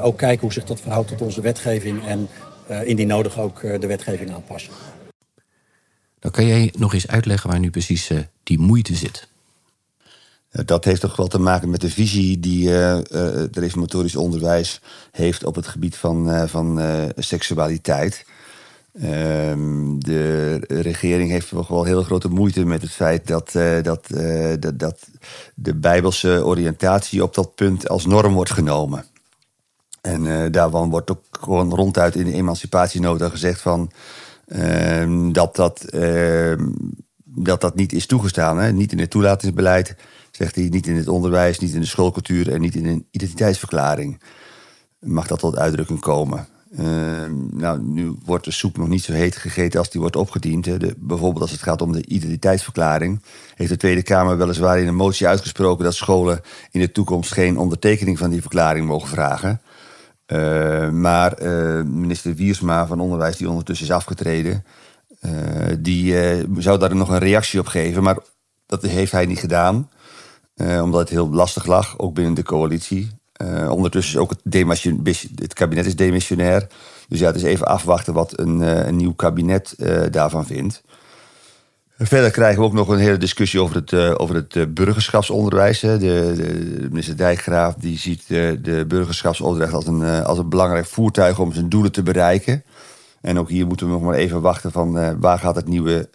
ook 0.00 0.18
kijken 0.18 0.40
hoe 0.40 0.52
zich 0.52 0.64
dat 0.64 0.80
verhoudt 0.80 1.08
tot 1.08 1.20
onze 1.20 1.40
wetgeving 1.40 2.06
en 2.06 2.28
indien 2.84 3.06
nodig 3.06 3.38
ook 3.38 3.60
de 3.60 3.86
wetgeving 3.86 4.32
aanpassen. 4.32 4.72
Dan 6.18 6.30
kan 6.30 6.46
jij 6.46 6.72
nog 6.78 6.94
eens 6.94 7.08
uitleggen 7.08 7.50
waar 7.50 7.58
nu 7.58 7.70
precies 7.70 8.10
die 8.42 8.58
moeite 8.58 8.94
zit. 8.94 9.28
Dat 10.64 10.84
heeft 10.84 11.00
toch 11.00 11.16
wel 11.16 11.26
te 11.26 11.38
maken 11.38 11.70
met 11.70 11.80
de 11.80 11.90
visie 11.90 12.40
die 12.40 12.68
het 12.68 13.56
reformatorisch 13.56 14.16
onderwijs 14.16 14.80
heeft 15.12 15.44
op 15.44 15.54
het 15.54 15.66
gebied 15.66 15.96
van, 15.96 16.30
uh, 16.30 16.42
van 16.46 16.80
seksualiteit. 17.16 18.26
Ehm, 19.00 19.98
de 19.98 20.54
regering 20.68 21.30
heeft 21.30 21.48
toch 21.48 21.68
wel 21.68 21.84
heel 21.84 22.02
grote 22.02 22.28
moeite 22.28 22.64
met 22.64 22.82
het 22.82 22.90
feit 22.90 23.26
dat, 23.26 23.52
dat, 23.82 24.06
dat, 24.60 24.78
dat 24.78 25.08
de 25.54 25.74
bijbelse 25.74 26.44
oriëntatie 26.44 27.22
op 27.22 27.34
dat 27.34 27.54
punt 27.54 27.88
als 27.88 28.06
norm 28.06 28.34
wordt 28.34 28.52
genomen. 28.52 29.04
En 30.00 30.52
daarvan 30.52 30.90
wordt 30.90 31.10
ook 31.10 31.22
gewoon 31.30 31.74
ronduit 31.74 32.16
in 32.16 32.24
de 32.24 32.32
emancipatienota 32.32 33.28
gezegd 33.28 33.60
van 33.60 33.90
ehm, 34.46 35.32
dat, 35.32 35.56
dat, 35.56 35.84
ehm, 35.84 36.68
dat 37.24 37.60
dat 37.60 37.74
niet 37.74 37.92
is 37.92 38.06
toegestaan. 38.06 38.58
Hè? 38.58 38.72
Niet 38.72 38.92
in 38.92 38.98
het 38.98 39.10
toelatingsbeleid 39.10 39.96
zegt 40.36 40.54
hij, 40.54 40.68
niet 40.68 40.86
in 40.86 40.96
het 40.96 41.08
onderwijs, 41.08 41.58
niet 41.58 41.74
in 41.74 41.80
de 41.80 41.86
schoolcultuur 41.86 42.52
en 42.52 42.60
niet 42.60 42.74
in 42.74 42.86
een 42.86 43.06
identiteitsverklaring 43.10 44.20
mag 45.00 45.26
dat 45.26 45.38
tot 45.38 45.56
uitdrukking 45.56 46.00
komen. 46.00 46.48
Ehm, 46.76 47.56
nou, 47.56 47.82
nu 47.82 48.16
wordt 48.24 48.44
de 48.44 48.50
soep 48.50 48.76
nog 48.76 48.88
niet 48.88 49.04
zo 49.04 49.12
heet 49.12 49.36
gegeten 49.36 49.78
als 49.78 49.90
die 49.90 50.00
wordt 50.00 50.16
opgediend. 50.16 50.64
De, 50.64 50.94
bijvoorbeeld 50.98 51.42
als 51.42 51.50
het 51.50 51.62
gaat 51.62 51.82
om 51.82 51.92
de 51.92 52.06
identiteitsverklaring. 52.06 53.22
Heeft 53.54 53.70
de 53.70 53.76
Tweede 53.76 54.02
Kamer 54.02 54.36
weliswaar 54.36 54.78
in 54.80 54.86
een 54.86 54.94
motie 54.94 55.26
uitgesproken 55.26 55.84
dat 55.84 55.94
scholen 55.94 56.40
in 56.70 56.80
de 56.80 56.92
toekomst 56.92 57.32
geen 57.32 57.58
ondertekening 57.58 58.18
van 58.18 58.30
die 58.30 58.40
verklaring 58.40 58.86
mogen 58.86 59.08
vragen. 59.08 59.60
Ehm, 60.26 61.00
maar 61.00 61.42
uh, 61.42 61.82
minister 61.82 62.34
Wiersma 62.34 62.86
van 62.86 63.00
Onderwijs, 63.00 63.36
die 63.36 63.48
ondertussen 63.48 63.86
is 63.86 63.92
afgetreden, 63.92 64.64
uh, 65.20 65.32
die 65.78 66.36
uh, 66.36 66.44
zou 66.58 66.78
daar 66.78 66.96
nog 66.96 67.08
een 67.08 67.18
reactie 67.18 67.60
op 67.60 67.66
geven. 67.66 68.02
Maar 68.02 68.18
dat 68.66 68.82
heeft 68.82 69.12
hij 69.12 69.26
niet 69.26 69.38
gedaan. 69.38 69.88
Uh, 70.56 70.82
omdat 70.82 71.00
het 71.00 71.08
heel 71.08 71.30
lastig 71.30 71.66
lag, 71.66 71.98
ook 71.98 72.14
binnen 72.14 72.34
de 72.34 72.42
coalitie. 72.42 73.10
Uh, 73.42 73.70
ondertussen 73.70 74.14
is 74.14 74.20
ook 74.20 74.30
het, 74.30 75.28
het, 75.34 75.54
kabinet 75.54 75.86
is 75.86 75.96
demissionair. 75.96 76.66
Dus 77.08 77.18
ja, 77.18 77.26
het 77.26 77.36
is 77.36 77.42
even 77.42 77.66
afwachten 77.66 78.14
wat 78.14 78.38
een, 78.38 78.60
een 78.60 78.96
nieuw 78.96 79.14
kabinet 79.14 79.74
daarvan 80.10 80.46
vindt. 80.46 80.82
Verder 81.98 82.30
krijgen 82.30 82.60
we 82.60 82.66
ook 82.66 82.72
nog 82.72 82.88
een 82.88 82.98
hele 82.98 83.16
discussie 83.16 83.60
over 83.60 83.76
het, 83.76 84.18
over 84.18 84.34
het 84.34 84.74
burgerschapsonderwijs. 84.74 85.80
De, 85.80 85.98
de, 85.98 86.86
minister 86.90 87.16
Dijkgraaf 87.16 87.74
die 87.74 87.98
ziet 87.98 88.28
de 88.28 88.84
burgerschapsonderwijs 88.88 89.72
als 89.72 89.86
een, 89.86 90.24
als 90.24 90.38
een 90.38 90.48
belangrijk 90.48 90.86
voertuig 90.86 91.38
om 91.38 91.52
zijn 91.52 91.68
doelen 91.68 91.92
te 91.92 92.02
bereiken. 92.02 92.64
En 93.20 93.38
ook 93.38 93.48
hier 93.48 93.66
moeten 93.66 93.86
we 93.86 93.92
nog 93.92 94.02
maar 94.02 94.14
even 94.14 94.40
wachten 94.40 94.72
van 94.72 95.20
waar 95.20 95.38
gaat 95.38 95.56
het 95.56 95.68
nieuwe 95.68 96.08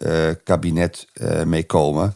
kabinet 0.44 1.06
mee 1.44 1.64
komen. 1.64 2.14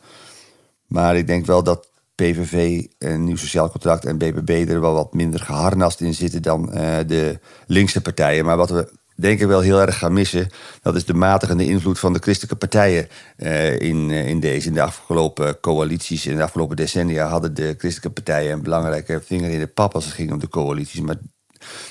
Maar 0.87 1.17
ik 1.17 1.27
denk 1.27 1.47
wel 1.47 1.62
dat 1.62 1.89
PVV, 2.16 2.85
een 2.98 3.24
nieuw 3.24 3.37
sociaal 3.37 3.70
contract 3.70 4.05
en 4.05 4.18
BBB 4.18 4.64
er 4.68 4.81
wel 4.81 4.94
wat 4.94 5.14
minder 5.14 5.40
geharnast 5.40 6.00
in 6.00 6.14
zitten 6.14 6.42
dan 6.42 6.70
uh, 6.74 6.96
de 7.07 7.38
linkse 7.66 8.00
partijen. 8.00 8.44
Maar 8.44 8.57
wat 8.57 8.70
we 8.70 8.92
denk 9.16 9.40
ik 9.40 9.46
wel 9.46 9.61
heel 9.61 9.81
erg 9.81 9.98
gaan 9.98 10.12
missen, 10.12 10.48
dat 10.83 10.96
is 10.96 11.05
de 11.05 11.14
matigende 11.14 11.66
invloed 11.66 11.98
van 11.98 12.12
de 12.12 12.18
christelijke 12.18 12.57
partijen 12.57 13.09
uh, 13.38 13.81
in, 13.81 14.11
in 14.11 14.40
deze. 14.40 14.68
In 14.68 14.74
de 14.74 14.83
afgelopen 14.83 15.61
coalities, 15.61 16.26
in 16.26 16.37
de 16.37 16.42
afgelopen 16.42 16.76
decennia 16.76 17.26
hadden 17.26 17.55
de 17.55 17.74
christelijke 17.79 18.20
partijen 18.22 18.52
een 18.52 18.62
belangrijke 18.62 19.22
vinger 19.24 19.50
in 19.50 19.59
de 19.59 19.66
pap 19.66 19.94
als 19.94 20.05
het 20.05 20.14
ging 20.14 20.33
om 20.33 20.38
de 20.38 20.48
coalities. 20.48 21.00
Maar 21.00 21.18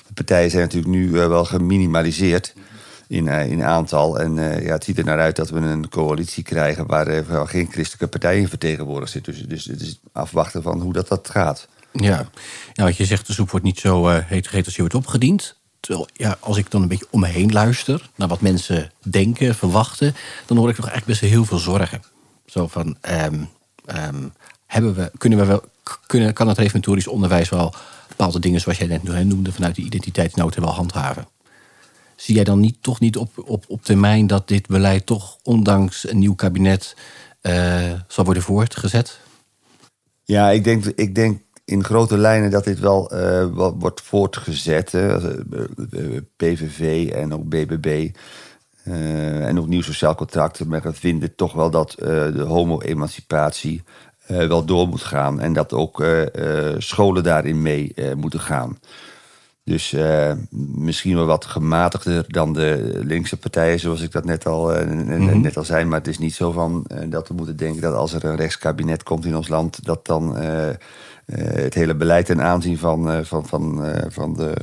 de 0.08 0.14
partijen 0.14 0.50
zijn 0.50 0.64
natuurlijk 0.64 0.94
nu 0.94 1.12
wel 1.12 1.46
geminimaliseerd 1.46 2.54
in, 3.08 3.26
uh, 3.26 3.52
in 3.52 3.64
aantal. 3.64 4.20
En 4.20 4.38
uh, 4.38 4.66
ja, 4.66 4.74
het 4.74 4.84
ziet 4.84 4.98
er 4.98 5.04
naar 5.04 5.20
uit 5.20 5.36
dat 5.36 5.50
we 5.50 5.60
een 5.60 5.90
coalitie 5.90 6.44
krijgen 6.44 6.86
waar 6.86 7.08
uh, 7.08 7.48
geen 7.48 7.68
christelijke 7.72 8.08
partijen 8.08 8.50
vertegenwoordigd 8.50 9.12
zit. 9.12 9.26
Dus, 9.26 9.42
dus 9.42 9.66
het 9.66 9.82
is 9.82 10.00
afwachten 10.12 10.62
van 10.62 10.82
hoe 10.82 10.94
dat, 10.94 11.08
dat 11.08 11.30
gaat. 11.30 11.68
Ja. 11.92 12.26
ja, 12.74 12.84
wat 12.84 12.98
je 12.98 13.06
zegt, 13.06 13.28
de 13.28 13.34
soep 13.34 13.50
wordt 13.52 13.66
niet 13.66 13.80
zo 13.80 14.08
heet 14.08 14.46
gegeten 14.46 14.66
als 14.66 14.76
je 14.76 14.82
wordt 14.82 14.96
opgediend. 14.96 15.56
terwijl, 15.80 16.08
ja, 16.14 16.38
als 16.40 16.58
ik 16.58 16.72
dan 16.72 16.82
een 16.82 16.88
beetje 16.88 17.08
om 17.10 17.20
me 17.20 17.28
heen 17.28 17.52
luister 17.52 18.10
naar 18.16 18.28
wat 18.28 18.42
mensen 18.42 18.92
denken, 19.04 19.56
verwachten, 19.56 20.16
dan 20.46 20.58
hoor 20.58 20.70
ik 20.70 20.76
toch 20.76 20.88
eigenlijk 20.88 21.20
best 21.20 21.32
heel 21.32 21.46
veel 21.46 21.58
zorgen. 21.58 22.02
Zo 22.46 22.68
van, 22.68 22.98
ehm, 23.02 23.44
ehm, 23.86 24.28
hebben 24.66 24.96
we, 24.96 25.12
kunnen 25.18 25.40
we 25.40 25.46
wel, 25.46 25.64
kunnen, 26.08 26.34
kan 26.34 26.48
het 26.48 26.58
reformatorisch 26.58 27.08
onderwijs 27.08 27.50
wel 27.50 27.74
bepaalde 28.08 28.40
dingen 28.40 28.62
zoals 28.62 28.78
jij 28.78 28.88
net 28.88 29.04
noemde 29.04 29.52
vanuit 29.52 29.76
de 29.76 29.82
identiteitsnota 29.82 30.62
wel 30.62 30.74
handhaven? 30.74 31.28
Zie 32.16 32.36
jij 32.36 32.44
dan 32.44 32.60
niet, 32.60 32.78
toch 32.82 33.00
niet 33.00 33.18
op, 33.18 33.44
op, 33.46 33.66
op 33.68 33.84
termijn 33.84 34.28
dat 34.28 34.48
dit 34.48 34.68
beleid 34.68 35.06
toch 35.06 35.38
ondanks 35.44 36.10
een 36.10 36.20
nieuw 36.20 36.36
kabinet 36.36 36.96
uh, 37.42 37.92
zal 38.08 38.26
worden 38.26 38.44
voortgezet? 38.44 39.20
Ja, 40.24 40.50
ik 40.50 40.64
denk, 40.64 40.86
ik 40.86 41.16
denk 41.16 41.42
in 41.66 41.84
grote 41.84 42.18
lijnen 42.18 42.52
dat 42.52 42.64
dit 42.64 42.80
wel 42.80 43.14
uh, 43.14 43.46
wordt 43.78 44.02
voortgezet. 44.02 44.94
Eh, 44.94 45.24
PVV 46.36 47.12
en 47.12 47.34
ook 47.34 47.50
BBB. 47.50 48.10
En 48.84 49.60
ook 49.60 49.68
nieuw 49.68 49.82
sociaal 49.82 50.16
contract. 50.16 50.66
Maar 50.66 50.82
vinden 50.94 51.36
toch 51.36 51.54
wel 51.54 51.70
dat 51.70 51.96
de 51.98 52.46
homo-emancipatie 52.48 53.84
wel 54.28 54.66
door 54.66 54.88
moet 54.88 55.04
gaan. 55.04 55.40
En 55.40 55.54
dat 55.54 55.74
ook 55.74 56.06
scholen 56.78 57.24
daarin 57.24 57.62
mee 57.62 57.94
moeten 58.16 58.40
gaan. 58.40 58.78
Dus 59.66 59.94
uh, 59.94 60.32
misschien 60.76 61.16
wel 61.16 61.26
wat 61.26 61.46
gematigder 61.46 62.26
dan 62.28 62.54
de 62.54 63.00
linkse 63.04 63.38
partijen, 63.38 63.80
zoals 63.80 64.02
ik 64.02 64.12
dat 64.12 64.26
net 64.26 64.46
al, 64.46 64.76
uh, 64.76 64.88
mm-hmm. 64.88 65.42
net 65.42 65.58
al 65.58 65.64
zei. 65.64 65.86
Maar 65.86 65.98
het 65.98 66.08
is 66.08 66.18
niet 66.18 66.34
zo 66.34 66.52
van 66.52 66.86
uh, 66.92 67.10
dat 67.10 67.28
we 67.28 67.34
moeten 67.34 67.58
denken 67.58 67.82
dat 67.82 67.94
als 67.94 68.14
er 68.14 68.26
een 68.26 68.36
rechtskabinet 68.36 69.04
komt 69.04 69.26
in 69.26 69.36
ons 69.36 69.48
land, 69.48 69.86
dat 69.86 70.06
dan 70.06 70.36
het 71.26 71.74
hele 71.74 71.96
beleid 71.96 72.26
ten 72.26 72.42
aanzien 72.42 72.78
van, 72.78 73.26
van, 73.26 73.46
van, 73.46 73.86
van 74.10 74.34
de, 74.34 74.56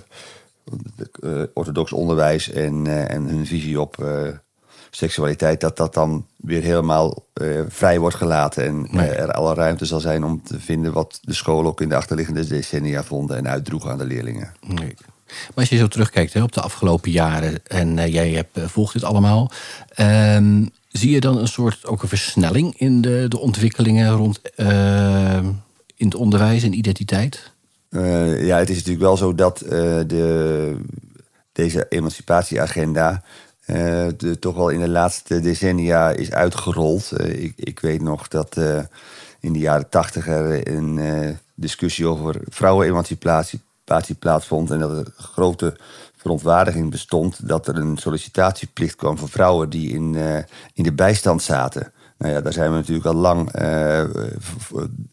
de 0.94 1.50
orthodox 1.54 1.92
onderwijs 1.92 2.50
en, 2.50 2.86
en 3.08 3.26
hun 3.26 3.46
visie 3.46 3.80
op 3.80 3.96
seksualiteit, 4.96 5.60
dat 5.60 5.76
dat 5.76 5.94
dan 5.94 6.26
weer 6.36 6.62
helemaal 6.62 7.26
uh, 7.34 7.60
vrij 7.68 7.98
wordt 7.98 8.16
gelaten. 8.16 8.64
En 8.64 8.86
nee. 8.90 9.08
uh, 9.08 9.18
er 9.18 9.32
alle 9.32 9.54
ruimte 9.54 9.84
zal 9.84 10.00
zijn 10.00 10.24
om 10.24 10.42
te 10.42 10.60
vinden 10.60 10.92
wat 10.92 11.18
de 11.22 11.34
school 11.34 11.66
ook 11.66 11.80
in 11.80 11.88
de 11.88 11.96
achterliggende 11.96 12.46
decennia 12.46 13.04
vonden 13.04 13.36
en 13.36 13.48
uitdroegen 13.48 13.90
aan 13.90 13.98
de 13.98 14.04
leerlingen. 14.04 14.54
Nee. 14.66 14.94
Maar 15.26 15.54
als 15.54 15.68
je 15.68 15.76
zo 15.76 15.88
terugkijkt 15.88 16.32
hè, 16.32 16.42
op 16.42 16.52
de 16.52 16.60
afgelopen 16.60 17.10
jaren 17.10 17.66
en 17.66 17.96
uh, 17.96 18.06
jij 18.06 18.30
hebt, 18.30 18.58
volgt 18.70 18.92
dit 18.92 19.04
allemaal, 19.04 19.50
ehm, 19.94 20.64
zie 20.88 21.10
je 21.10 21.20
dan 21.20 21.38
een 21.38 21.48
soort 21.48 21.86
ook 21.86 22.02
een 22.02 22.08
versnelling 22.08 22.78
in 22.78 23.00
de, 23.00 23.24
de 23.28 23.38
ontwikkelingen 23.38 24.10
rond 24.10 24.40
in 25.96 26.06
het 26.06 26.14
onderwijs 26.14 26.62
en 26.62 26.78
identiteit? 26.78 27.50
ja, 28.38 28.58
het 28.58 28.70
is 28.70 28.76
natuurlijk 28.76 29.04
wel 29.04 29.16
zo 29.16 29.34
dat 29.34 29.58
de, 29.58 30.76
deze 31.52 31.86
emancipatieagenda 31.88 33.22
de, 33.66 34.36
toch 34.40 34.54
wel 34.54 34.68
in 34.68 34.80
de 34.80 34.88
laatste 34.88 35.40
decennia 35.40 36.10
is 36.10 36.30
uitgerold. 36.30 37.10
Uh, 37.12 37.42
ik, 37.42 37.52
ik, 37.56 37.80
weet 37.80 38.02
nog 38.02 38.28
dat 38.28 38.56
uh, 38.56 38.78
in 39.40 39.52
de 39.52 39.58
jaren 39.58 39.88
tachtig 39.88 40.28
er 40.28 40.68
een 40.68 41.38
discussie 41.54 42.06
over 42.06 42.40
vrouwenemancipatie 42.48 43.60
plaatsvond. 44.18 44.70
En 44.70 44.78
dat 44.78 44.90
er 44.90 45.12
grote 45.16 45.76
verontwaardiging 46.16 46.90
bestond 46.90 47.48
dat 47.48 47.68
er 47.68 47.76
een 47.76 47.96
sollicitatieplicht 47.96 48.96
kwam 48.96 49.18
voor 49.18 49.28
vrouwen 49.28 49.70
die 49.70 49.92
in, 49.92 50.16
in 50.74 50.82
de 50.82 50.92
bijstand 50.92 51.42
zaten. 51.42 51.92
Nou 52.18 52.32
ja, 52.32 52.40
daar 52.40 52.52
zijn 52.52 52.70
we 52.70 52.76
natuurlijk 52.76 53.06
al 53.06 53.14
lang 53.14 53.50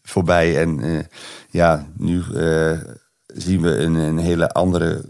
voorbij. 0.02 0.60
En 0.60 1.06
ja, 1.50 1.86
nu 1.96 2.22
zien 3.26 3.60
we 3.60 3.78
een, 3.78 3.94
een 3.94 4.18
hele 4.18 4.52
andere 4.52 5.04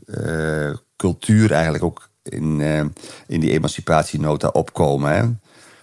cultuur 0.97 1.53
eigenlijk 1.53 1.85
ook 1.85 2.10
in, 2.31 2.61
uh, 2.61 2.81
in 3.27 3.41
die 3.41 3.51
emancipatienota 3.51 4.49
opkomen. 4.49 5.13
Hè? 5.13 5.23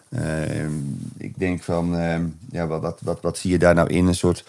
Uh, 0.09 0.69
ik 1.17 1.39
denk 1.39 1.63
van, 1.63 1.95
uh, 1.95 2.15
ja, 2.51 2.67
wat, 2.67 2.99
wat, 3.01 3.21
wat, 3.21 3.37
zie 3.37 3.51
je 3.51 3.57
daar 3.57 3.75
nou 3.75 3.89
in? 3.89 4.07
Een 4.07 4.15
soort, 4.15 4.45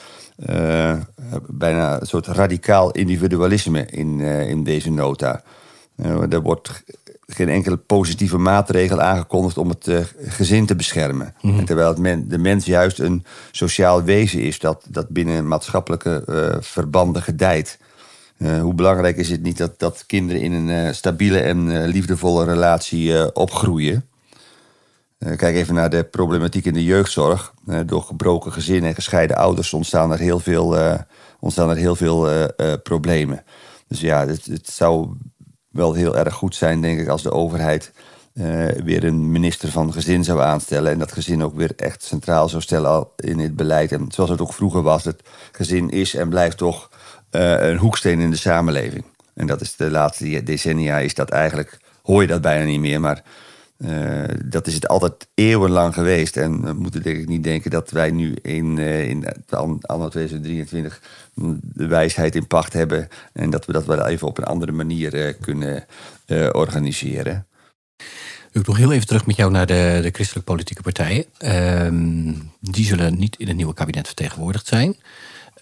bijna 1.46 2.00
een 2.00 2.06
soort 2.06 2.26
radicaal 2.26 2.90
individualisme 2.90 3.86
in, 3.86 4.20
in 4.20 4.64
deze 4.64 4.90
nota. 4.90 5.42
er 6.30 6.42
wordt 6.42 6.82
geen 7.26 7.48
enkele 7.48 7.76
positieve 7.76 8.38
maatregel 8.38 9.00
aangekondigd 9.00 9.58
om 9.58 9.68
het 9.68 9.90
gezin 10.26 10.66
te 10.66 10.76
beschermen. 10.76 11.34
Mhm. 11.42 11.64
terwijl 11.64 11.88
het 11.88 11.98
men, 11.98 12.28
de 12.28 12.38
mens 12.38 12.64
juist 12.64 12.98
een 12.98 13.24
sociaal 13.50 14.02
wezen 14.02 14.40
is 14.40 14.58
dat, 14.58 14.84
dat 14.88 15.08
binnen 15.08 15.48
maatschappelijke 15.48 16.24
verbanden 16.60 17.22
gedijt. 17.22 17.78
Uh, 18.38 18.60
hoe 18.60 18.74
belangrijk 18.74 19.16
is 19.16 19.30
het 19.30 19.42
niet 19.42 19.58
dat, 19.58 19.78
dat 19.78 20.04
kinderen 20.06 20.42
in 20.42 20.52
een 20.52 20.86
uh, 20.86 20.92
stabiele 20.92 21.40
en 21.40 21.66
uh, 21.66 21.86
liefdevolle 21.86 22.44
relatie 22.44 23.34
opgroeien? 23.34 24.08
kijk 25.18 25.54
even 25.54 25.74
naar 25.74 25.90
de 25.90 26.04
problematiek 26.04 26.64
in 26.64 26.72
de 26.72 26.84
jeugdzorg. 26.84 27.54
door 27.86 28.02
gebroken 28.02 28.52
gezinnen 28.52 28.88
en 28.88 28.94
gescheiden 28.94 29.36
ouders 29.36 29.72
ontstaan 29.72 30.12
er 30.12 30.18
heel 30.18 30.38
veel, 30.38 30.76
ontstaan 31.40 31.70
er 31.70 31.76
heel 31.76 31.96
veel 31.96 32.48
problemen. 32.82 33.44
Dus 33.88 34.00
ja, 34.00 34.26
het, 34.26 34.44
het, 34.44 34.68
zou 34.68 35.08
wel 35.70 35.94
heel 35.94 36.16
erg 36.16 36.34
goed 36.34 36.54
zijn, 36.54 36.80
denk 36.80 37.00
ik, 37.00 37.08
als 37.08 37.22
de 37.22 37.32
overheid 37.32 37.92
weer 38.84 39.04
een 39.04 39.32
minister 39.32 39.68
van 39.68 39.92
gezin 39.92 40.24
zou 40.24 40.40
aanstellen. 40.40 40.92
En 40.92 40.98
dat 40.98 41.12
gezin 41.12 41.44
ook 41.44 41.56
weer 41.56 41.72
echt 41.76 42.02
centraal 42.02 42.48
zou 42.48 42.62
stellen 42.62 43.06
in 43.16 43.38
het 43.38 43.56
beleid. 43.56 43.92
En 43.92 44.06
zoals 44.08 44.30
het 44.30 44.40
ook 44.40 44.52
vroeger 44.52 44.82
was, 44.82 45.04
het 45.04 45.22
gezin 45.52 45.90
is 45.90 46.14
en 46.14 46.28
blijft 46.28 46.56
toch 46.56 46.90
een 47.30 47.76
hoeksteen 47.76 48.20
in 48.20 48.30
de 48.30 48.36
samenleving. 48.36 49.04
En 49.34 49.46
dat 49.46 49.60
is 49.60 49.76
de 49.76 49.90
laatste 49.90 50.42
decennia 50.42 50.98
is 50.98 51.14
dat 51.14 51.30
eigenlijk, 51.30 51.78
hoor 52.02 52.22
je 52.22 52.28
dat 52.28 52.40
bijna 52.40 52.64
niet 52.64 52.80
meer, 52.80 53.00
maar 53.00 53.22
uh, 53.78 54.24
dat 54.44 54.66
is 54.66 54.74
het 54.74 54.88
altijd 54.88 55.28
eeuwenlang 55.34 55.94
geweest. 55.94 56.36
En 56.36 56.62
we 56.62 56.72
moeten 56.72 57.02
denk 57.02 57.18
ik 57.18 57.28
niet 57.28 57.44
denken 57.44 57.70
dat 57.70 57.90
wij 57.90 58.10
nu 58.10 58.34
in, 58.42 58.76
uh, 58.76 59.08
in 59.08 59.24
anno 59.80 60.08
2023 60.08 61.00
de 61.62 61.86
wijsheid 61.86 62.34
in 62.34 62.46
pacht 62.46 62.72
hebben 62.72 63.08
en 63.32 63.50
dat 63.50 63.66
we 63.66 63.72
dat 63.72 63.84
wel 63.84 64.06
even 64.06 64.28
op 64.28 64.38
een 64.38 64.44
andere 64.44 64.72
manier 64.72 65.34
kunnen 65.34 65.86
organiseren. 66.52 67.46
Ik 68.52 68.66
nog 68.66 68.76
heel 68.76 68.92
even 68.92 69.06
terug 69.06 69.26
met 69.26 69.36
jou 69.36 69.50
naar 69.50 69.66
de, 69.66 69.98
de 70.02 70.10
christelijke 70.10 70.52
politieke 70.52 70.82
partijen. 70.82 71.24
Ehm, 71.38 72.32
die 72.60 72.84
zullen 72.84 73.18
niet 73.18 73.36
in 73.36 73.46
het 73.46 73.56
nieuwe 73.56 73.74
kabinet 73.74 74.06
vertegenwoordigd 74.06 74.66
zijn. 74.66 74.96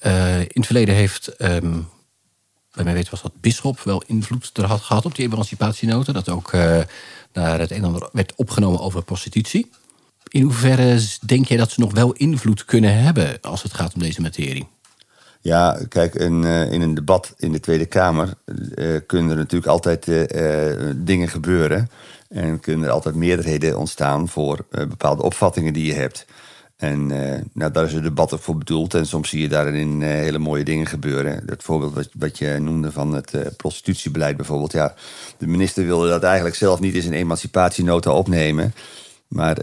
Uh, 0.06 0.40
in 0.40 0.48
het 0.52 0.66
verleden 0.66 0.94
heeft, 0.94 1.42
um, 1.42 1.88
bij 2.72 2.84
mij 2.84 2.94
weten 2.94 3.10
was 3.10 3.22
dat 3.22 3.40
Bisschop 3.40 3.80
wel 3.80 4.02
invloed 4.06 4.50
er 4.52 4.64
had 4.64 4.80
gehad 4.80 5.04
op 5.04 5.14
die 5.14 5.26
emancipatienota. 5.26 6.12
Dat 6.12 6.28
ook 6.28 6.52
uh, 6.52 6.80
naar 7.32 7.58
het 7.58 7.70
een 7.70 7.76
en 7.76 7.84
ander 7.84 8.08
werd 8.12 8.32
opgenomen 8.36 8.80
over 8.80 9.04
prostitutie. 9.04 9.70
In 10.28 10.42
hoeverre 10.42 11.00
denk 11.26 11.46
jij 11.46 11.56
dat 11.56 11.70
ze 11.70 11.80
nog 11.80 11.92
wel 11.92 12.12
invloed 12.12 12.64
kunnen 12.64 13.02
hebben 13.02 13.40
als 13.40 13.62
het 13.62 13.74
gaat 13.74 13.94
om 13.94 14.00
deze 14.00 14.20
materie? 14.20 14.66
Ja, 15.40 15.80
kijk, 15.88 16.14
in, 16.14 16.42
uh, 16.42 16.72
in 16.72 16.80
een 16.80 16.94
debat 16.94 17.34
in 17.36 17.52
de 17.52 17.60
Tweede 17.60 17.86
Kamer 17.86 18.34
kunnen 19.06 19.30
er 19.30 19.36
natuurlijk 19.36 19.66
altijd 19.66 20.06
dingen 20.96 21.28
gebeuren. 21.28 21.90
En 22.28 22.60
kunnen 22.60 22.86
er 22.86 22.92
altijd 22.92 23.14
meerderheden 23.14 23.78
ontstaan 23.78 24.28
voor 24.28 24.66
bepaalde 24.70 25.22
opvattingen 25.22 25.72
die 25.72 25.86
je 25.86 25.94
hebt. 25.94 26.26
En 26.76 27.10
uh, 27.10 27.34
nou, 27.52 27.72
daar 27.72 27.84
is 27.84 27.92
het 27.92 28.02
debat 28.02 28.36
voor 28.40 28.56
bedoeld. 28.56 28.94
En 28.94 29.06
soms 29.06 29.28
zie 29.28 29.40
je 29.40 29.48
daarin 29.48 30.00
uh, 30.00 30.08
hele 30.08 30.38
mooie 30.38 30.64
dingen 30.64 30.86
gebeuren. 30.86 31.42
Het 31.46 31.62
voorbeeld 31.62 31.94
wat, 31.94 32.08
wat 32.18 32.38
je 32.38 32.58
noemde 32.60 32.92
van 32.92 33.14
het 33.14 33.34
uh, 33.34 33.40
prostitutiebeleid 33.56 34.36
bijvoorbeeld. 34.36 34.72
Ja, 34.72 34.94
de 35.38 35.46
minister 35.46 35.86
wilde 35.86 36.08
dat 36.08 36.22
eigenlijk 36.22 36.56
zelf 36.56 36.80
niet 36.80 36.94
in 36.94 37.02
zijn 37.02 37.14
emancipatienota 37.14 38.12
opnemen. 38.12 38.74
Maar 39.28 39.56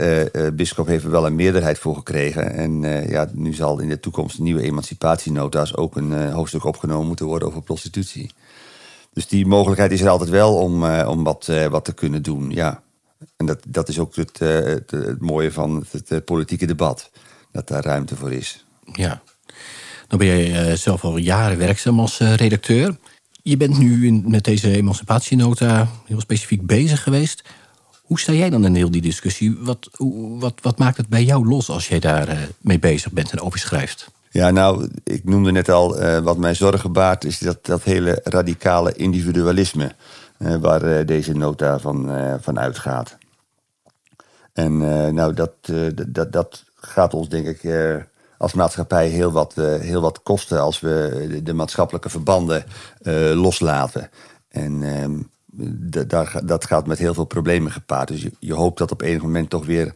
Bisschop 0.54 0.88
heeft 0.88 1.04
er 1.04 1.10
wel 1.10 1.26
een 1.26 1.36
meerderheid 1.36 1.80
voor 1.80 1.95
gekregen. 1.95 2.54
En 2.54 2.82
ja, 3.10 3.30
nu 3.34 3.54
zal 3.54 3.80
in 3.80 3.89
de 3.89 3.99
toekomst 3.99 4.39
nieuwe 4.39 4.62
emancipatienota's 4.62 5.76
ook 5.76 5.95
een 5.95 6.32
hoofdstuk 6.32 6.63
opgenomen 6.63 7.08
moeten 7.08 7.26
worden 7.26 7.47
over 7.47 7.62
prostitutie. 7.62 8.32
Dus 9.13 9.28
die 9.28 9.45
mogelijkheid 9.45 9.91
is 9.91 10.02
er 10.02 10.10
altijd 10.10 10.30
wel 10.30 10.56
om, 10.56 10.86
om 10.86 11.23
wat, 11.23 11.52
wat 11.69 11.86
te 11.86 11.93
kunnen 11.93 12.21
doen, 12.21 12.49
ja. 12.49 12.84
En 13.38 13.46
dat, 13.46 13.60
dat 13.68 13.90
is 13.90 14.00
ook 14.00 14.16
het, 14.16 14.42
eh, 14.42 14.50
het, 14.50 14.92
het 14.92 15.22
mooie 15.22 15.52
van 15.52 15.86
het, 15.92 16.10
het, 16.10 16.26
politieke 16.26 16.66
debat. 16.66 17.12
Dat 17.52 17.68
daar 17.68 17.84
ruimte 17.84 18.16
voor 18.16 18.32
is. 18.32 18.66
Ja. 18.94 19.22
Dan 20.08 20.20
ben 20.20 20.28
jij 20.28 20.70
eh, 20.70 20.78
zelf 20.78 21.04
al 21.04 21.18
jaren 21.18 21.58
werkzaam 21.58 22.00
als 22.00 22.20
eh, 22.20 22.36
redacteur. 22.36 22.98
Je 23.42 23.58
bent 23.58 23.78
nu 23.78 24.08
in, 24.08 24.24
met 24.28 24.44
deze 24.44 24.76
emancipatienota 24.76 25.88
heel 26.06 26.20
specifiek 26.20 26.66
bezig 26.66 27.04
geweest. 27.04 27.44
Hoe 28.02 28.20
sta 28.20 28.34
jij 28.34 28.50
dan 28.50 28.66
in 28.66 28.76
heel 28.76 28.92
die 28.92 29.02
discussie? 29.02 29.58
Wat, 29.60 29.90
wat, 30.40 30.54
wat 30.62 30.78
maakt 30.78 30.98
het 30.98 31.08
bij 31.08 31.24
jou 31.24 31.48
los 31.48 31.70
als 31.70 31.88
jij 31.88 32.00
daar 32.00 32.50
mee 32.62 32.80
bezig 32.80 33.12
bent 33.12 33.32
en 33.32 33.42
over 33.42 33.60
schrijft? 33.60 34.12
Ja, 34.32 34.52
nou, 34.52 34.90
ik 35.04 35.24
noemde 35.24 35.52
net 35.52 35.70
al, 35.70 36.00
wat 36.22 36.38
mij 36.38 36.56
zorgen 36.56 36.92
baart, 36.92 37.24
is 37.24 37.40
dat, 37.40 37.66
dat 37.66 37.84
hele 37.84 38.22
radicale 38.24 38.94
individualisme. 38.94 39.96
Eh, 40.44 40.56
waar 40.56 40.84
eh, 40.84 41.06
deze 41.06 41.34
nota 41.34 41.80
van, 41.80 42.12
eh, 42.12 42.34
van 42.40 42.60
uitgaat. 42.60 43.18
En 44.54 44.78
nou, 45.14 45.34
dat, 45.34 45.54
dat, 46.08 46.32
dat 46.32 46.64
gaat 46.76 47.14
ons 47.14 47.30
denk 47.30 47.48
ik 47.48 47.72
als 48.38 48.54
maatschappij 48.54 49.08
heel 49.08 49.32
wat, 49.32 49.54
heel 49.80 50.02
wat 50.02 50.24
kosten 50.24 50.62
als 50.62 50.80
we 50.80 51.40
de, 51.44 51.54
maatschappelijke 51.54 52.10
verbanden 52.10 52.64
loslaten. 53.34 54.10
En 54.48 54.84
ehm, 54.84 55.20
dat 56.44 56.66
gaat 56.66 56.88
met 56.88 56.98
heel 56.98 57.14
veel 57.14 57.26
problemen 57.26 57.72
gepaard. 57.72 58.08
Dus 58.08 58.22
je, 58.22 58.32
je 58.40 58.54
hoopt 58.54 58.78
dat 58.78 58.92
op 58.92 59.02
enig 59.02 59.22
moment 59.22 59.50
toch 59.50 59.66
weer 59.66 59.94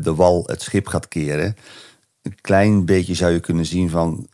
de 0.00 0.14
wal 0.14 0.42
het 0.46 0.62
schip 0.62 0.86
gaat 0.86 1.08
keren. 1.08 1.56
Een 2.22 2.40
klein 2.40 2.84
beetje 2.84 3.14
zou 3.14 3.32
je 3.32 3.40
kunnen 3.40 3.66
zien 3.66 3.90
van 3.90 4.28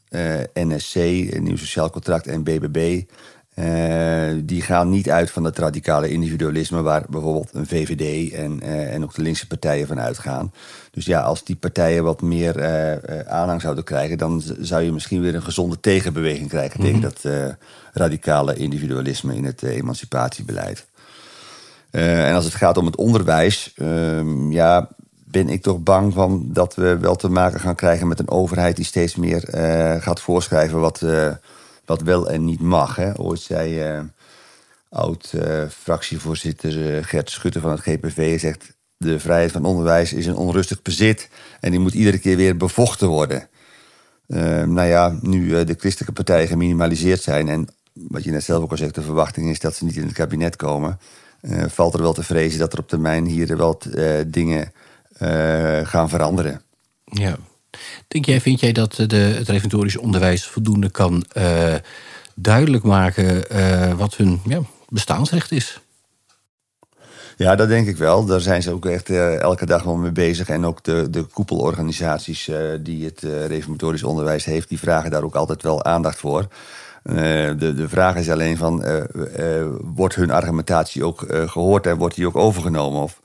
NSC, 0.54 0.94
Nieuw 1.38 1.56
Sociaal 1.56 1.90
Contract 1.90 2.26
en 2.26 2.42
BBB. 2.42 3.02
Uh, 3.60 4.40
die 4.44 4.62
gaan 4.62 4.90
niet 4.90 5.10
uit 5.10 5.30
van 5.30 5.44
het 5.44 5.58
radicale 5.58 6.08
individualisme 6.08 6.82
waar 6.82 7.04
bijvoorbeeld 7.08 7.48
een 7.52 7.66
VVD 7.66 8.32
en, 8.32 8.60
uh, 8.62 8.94
en 8.94 9.02
ook 9.02 9.14
de 9.14 9.22
linkse 9.22 9.46
partijen 9.46 9.86
van 9.86 10.00
uitgaan. 10.00 10.52
Dus 10.90 11.06
ja, 11.06 11.20
als 11.20 11.44
die 11.44 11.56
partijen 11.56 12.04
wat 12.04 12.22
meer 12.22 12.56
uh, 12.58 13.20
aanhang 13.20 13.60
zouden 13.60 13.84
krijgen, 13.84 14.18
dan 14.18 14.42
zou 14.60 14.82
je 14.82 14.92
misschien 14.92 15.20
weer 15.20 15.34
een 15.34 15.42
gezonde 15.42 15.80
tegenbeweging 15.80 16.48
krijgen 16.48 16.80
tegen 16.80 16.98
mhm. 16.98 17.08
dat 17.22 17.54
radicale 17.92 18.54
individualisme 18.54 19.34
in 19.34 19.44
het 19.44 19.62
emancipatiebeleid. 19.62 20.86
en 21.90 22.34
als 22.34 22.44
het 22.44 22.54
gaat 22.54 22.76
om 22.76 22.86
het 22.86 22.96
onderwijs, 22.96 23.72
ehm, 23.76 24.52
ja, 24.52 24.88
ben 25.24 25.48
ik 25.48 25.62
toch 25.62 25.78
bang 25.78 26.12
van 26.12 26.48
dat 26.52 26.74
we 26.74 26.98
wel 26.98 27.16
te 27.16 27.28
maken 27.28 27.60
gaan 27.60 27.74
krijgen 27.74 28.08
met 28.08 28.18
een 28.18 28.30
overheid 28.30 28.76
die 28.76 28.84
steeds 28.84 29.16
meer 29.16 29.40
gaat 30.00 30.20
voorschrijven 30.20 30.80
wat 30.80 31.02
wat 31.90 32.02
wel 32.02 32.30
en 32.30 32.44
niet 32.44 32.60
mag. 32.60 32.96
Hè. 32.96 33.18
Ooit 33.18 33.40
zei 33.40 33.92
uh, 33.92 34.00
oud-fractievoorzitter 34.88 36.76
uh, 36.76 36.96
uh, 36.96 37.04
Gert 37.04 37.30
Schutte 37.30 37.60
van 37.60 37.70
het 37.70 37.80
GPV... 37.80 38.40
zegt 38.40 38.78
de 38.96 39.18
vrijheid 39.20 39.52
van 39.52 39.64
onderwijs 39.64 40.12
is 40.12 40.26
een 40.26 40.36
onrustig 40.36 40.82
bezit... 40.82 41.28
en 41.60 41.70
die 41.70 41.80
moet 41.80 41.94
iedere 41.94 42.18
keer 42.18 42.36
weer 42.36 42.56
bevochten 42.56 43.08
worden. 43.08 43.48
nou 44.66 44.82
ja, 44.82 45.18
nu 45.20 45.64
de 45.64 45.76
christelijke 45.78 46.14
partijen 46.14 46.48
geminimaliseerd 46.48 47.22
zijn... 47.22 47.48
en 47.48 47.68
wat 47.92 48.24
je 48.24 48.30
net 48.30 48.44
zelf 48.44 48.62
ook 48.62 48.70
al 48.70 48.76
zegt, 48.76 48.94
de 48.94 49.02
verwachting 49.02 49.50
is 49.50 49.60
dat 49.60 49.74
ze 49.74 49.84
niet 49.84 49.96
in 49.96 50.04
het 50.06 50.12
kabinet 50.12 50.56
komen... 50.56 50.98
valt 51.66 51.94
er 51.94 52.02
wel 52.02 52.12
te 52.12 52.22
vrezen 52.22 52.58
dat 52.58 52.72
er 52.72 52.78
op 52.78 52.88
termijn 52.88 53.24
hier 53.24 53.56
wel 53.56 53.80
dingen 54.26 54.72
gaan 55.84 56.08
veranderen. 56.08 56.62
Ja, 57.04 57.36
Denk 58.08 58.24
jij, 58.24 58.40
vind 58.40 58.60
jij 58.60 58.72
dat 58.72 58.94
de, 59.06 59.16
het 59.16 59.48
reformatorisch 59.48 59.96
onderwijs 59.96 60.46
voldoende 60.46 60.90
kan 60.90 61.24
uh, 61.36 61.74
duidelijk 62.34 62.84
maken 62.84 63.44
uh, 63.52 63.92
wat 63.92 64.16
hun 64.16 64.40
ja, 64.44 64.60
bestaansrecht 64.88 65.52
is? 65.52 65.80
Ja, 67.36 67.54
dat 67.56 67.68
denk 67.68 67.88
ik 67.88 67.96
wel. 67.96 68.24
Daar 68.24 68.40
zijn 68.40 68.62
ze 68.62 68.72
ook 68.72 68.86
echt 68.86 69.10
elke 69.10 69.66
dag 69.66 69.82
wel 69.82 69.96
mee 69.96 70.12
bezig. 70.12 70.48
En 70.48 70.64
ook 70.64 70.84
de, 70.84 71.10
de 71.10 71.22
koepelorganisaties 71.22 72.50
die 72.80 73.04
het 73.04 73.20
reformatorisch 73.46 74.02
onderwijs 74.02 74.44
heeft, 74.44 74.68
die 74.68 74.78
vragen 74.78 75.10
daar 75.10 75.22
ook 75.22 75.34
altijd 75.34 75.62
wel 75.62 75.84
aandacht 75.84 76.18
voor. 76.18 76.48
De, 77.02 77.72
de 77.76 77.88
vraag 77.88 78.16
is 78.16 78.30
alleen 78.30 78.56
van, 78.56 78.84
wordt 79.94 80.14
hun 80.14 80.30
argumentatie 80.30 81.04
ook 81.04 81.24
gehoord 81.46 81.86
en 81.86 81.96
wordt 81.96 82.14
die 82.14 82.26
ook 82.26 82.36
overgenomen? 82.36 83.02
Of 83.02 83.20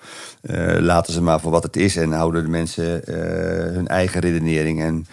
laten 0.80 1.14
ze 1.14 1.22
maar 1.22 1.40
voor 1.40 1.52
wat 1.52 1.64
het 1.64 1.76
is 1.76 1.96
en 1.96 2.12
houden 2.12 2.44
de 2.44 2.50
mensen 2.50 3.02
hun 3.74 3.88
eigen 3.88 4.20
redenering. 4.22 4.82
En 4.82 5.06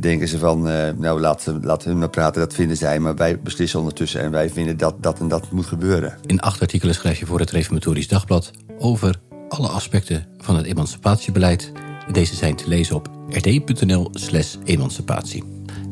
denken 0.00 0.28
ze 0.28 0.38
van, 0.38 0.62
nou 0.98 1.20
laten, 1.20 1.64
laten 1.64 1.90
hun 1.90 1.98
maar 1.98 2.10
praten, 2.10 2.40
dat 2.40 2.54
vinden 2.54 2.76
zij. 2.76 2.98
Maar 3.00 3.14
wij 3.14 3.40
beslissen 3.40 3.78
ondertussen 3.78 4.20
en 4.20 4.30
wij 4.30 4.50
vinden 4.50 4.76
dat 4.76 4.94
dat 5.00 5.18
en 5.18 5.28
dat 5.28 5.50
moet 5.50 5.66
gebeuren. 5.66 6.18
In 6.26 6.40
acht 6.40 6.60
artikelen 6.60 6.94
schrijf 6.94 7.18
je 7.18 7.26
voor 7.26 7.40
het 7.40 7.50
Reformatorisch 7.50 8.08
Dagblad 8.08 8.50
over 8.78 9.20
alle 9.48 9.68
aspecten 9.68 10.26
van 10.38 10.56
het 10.56 10.66
emancipatiebeleid. 10.66 11.72
Deze 12.12 12.34
zijn 12.34 12.56
te 12.56 12.68
lezen 12.68 12.96
op 12.96 13.10
rd.nl 13.28 14.10
slash 14.12 14.56
emancipatie. 14.64 15.44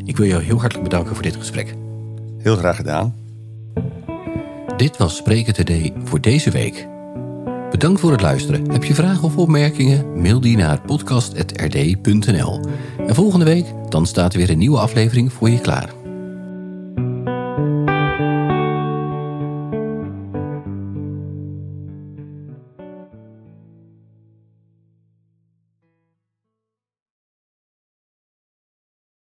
Ik 0.05 0.17
wil 0.17 0.27
jou 0.27 0.43
heel 0.43 0.61
hartelijk 0.61 0.89
bedanken 0.89 1.15
voor 1.15 1.23
dit 1.23 1.37
gesprek. 1.37 1.75
Heel 2.47 2.57
graag 2.57 2.77
gedaan. 2.77 3.15
Dit 4.77 4.97
was 4.97 5.17
Spreken 5.17 5.55
Today 5.55 5.93
voor 6.05 6.21
deze 6.21 6.51
week. 6.51 6.89
Bedankt 7.71 8.01
voor 8.01 8.11
het 8.11 8.21
luisteren. 8.21 8.71
Heb 8.71 8.85
je 8.85 8.95
vragen 8.95 9.23
of 9.23 9.37
opmerkingen? 9.37 10.21
Mail 10.21 10.41
die 10.41 10.57
naar 10.57 10.81
podcast.rd.nl. 10.81 12.61
En 13.07 13.15
volgende 13.15 13.45
week 13.45 13.67
dan 13.89 14.07
staat 14.07 14.33
er 14.33 14.39
weer 14.39 14.51
een 14.51 14.59
nieuwe 14.59 14.79
aflevering 14.79 15.33
voor 15.33 15.51
je 15.51 15.61
klaar. 15.61 16.06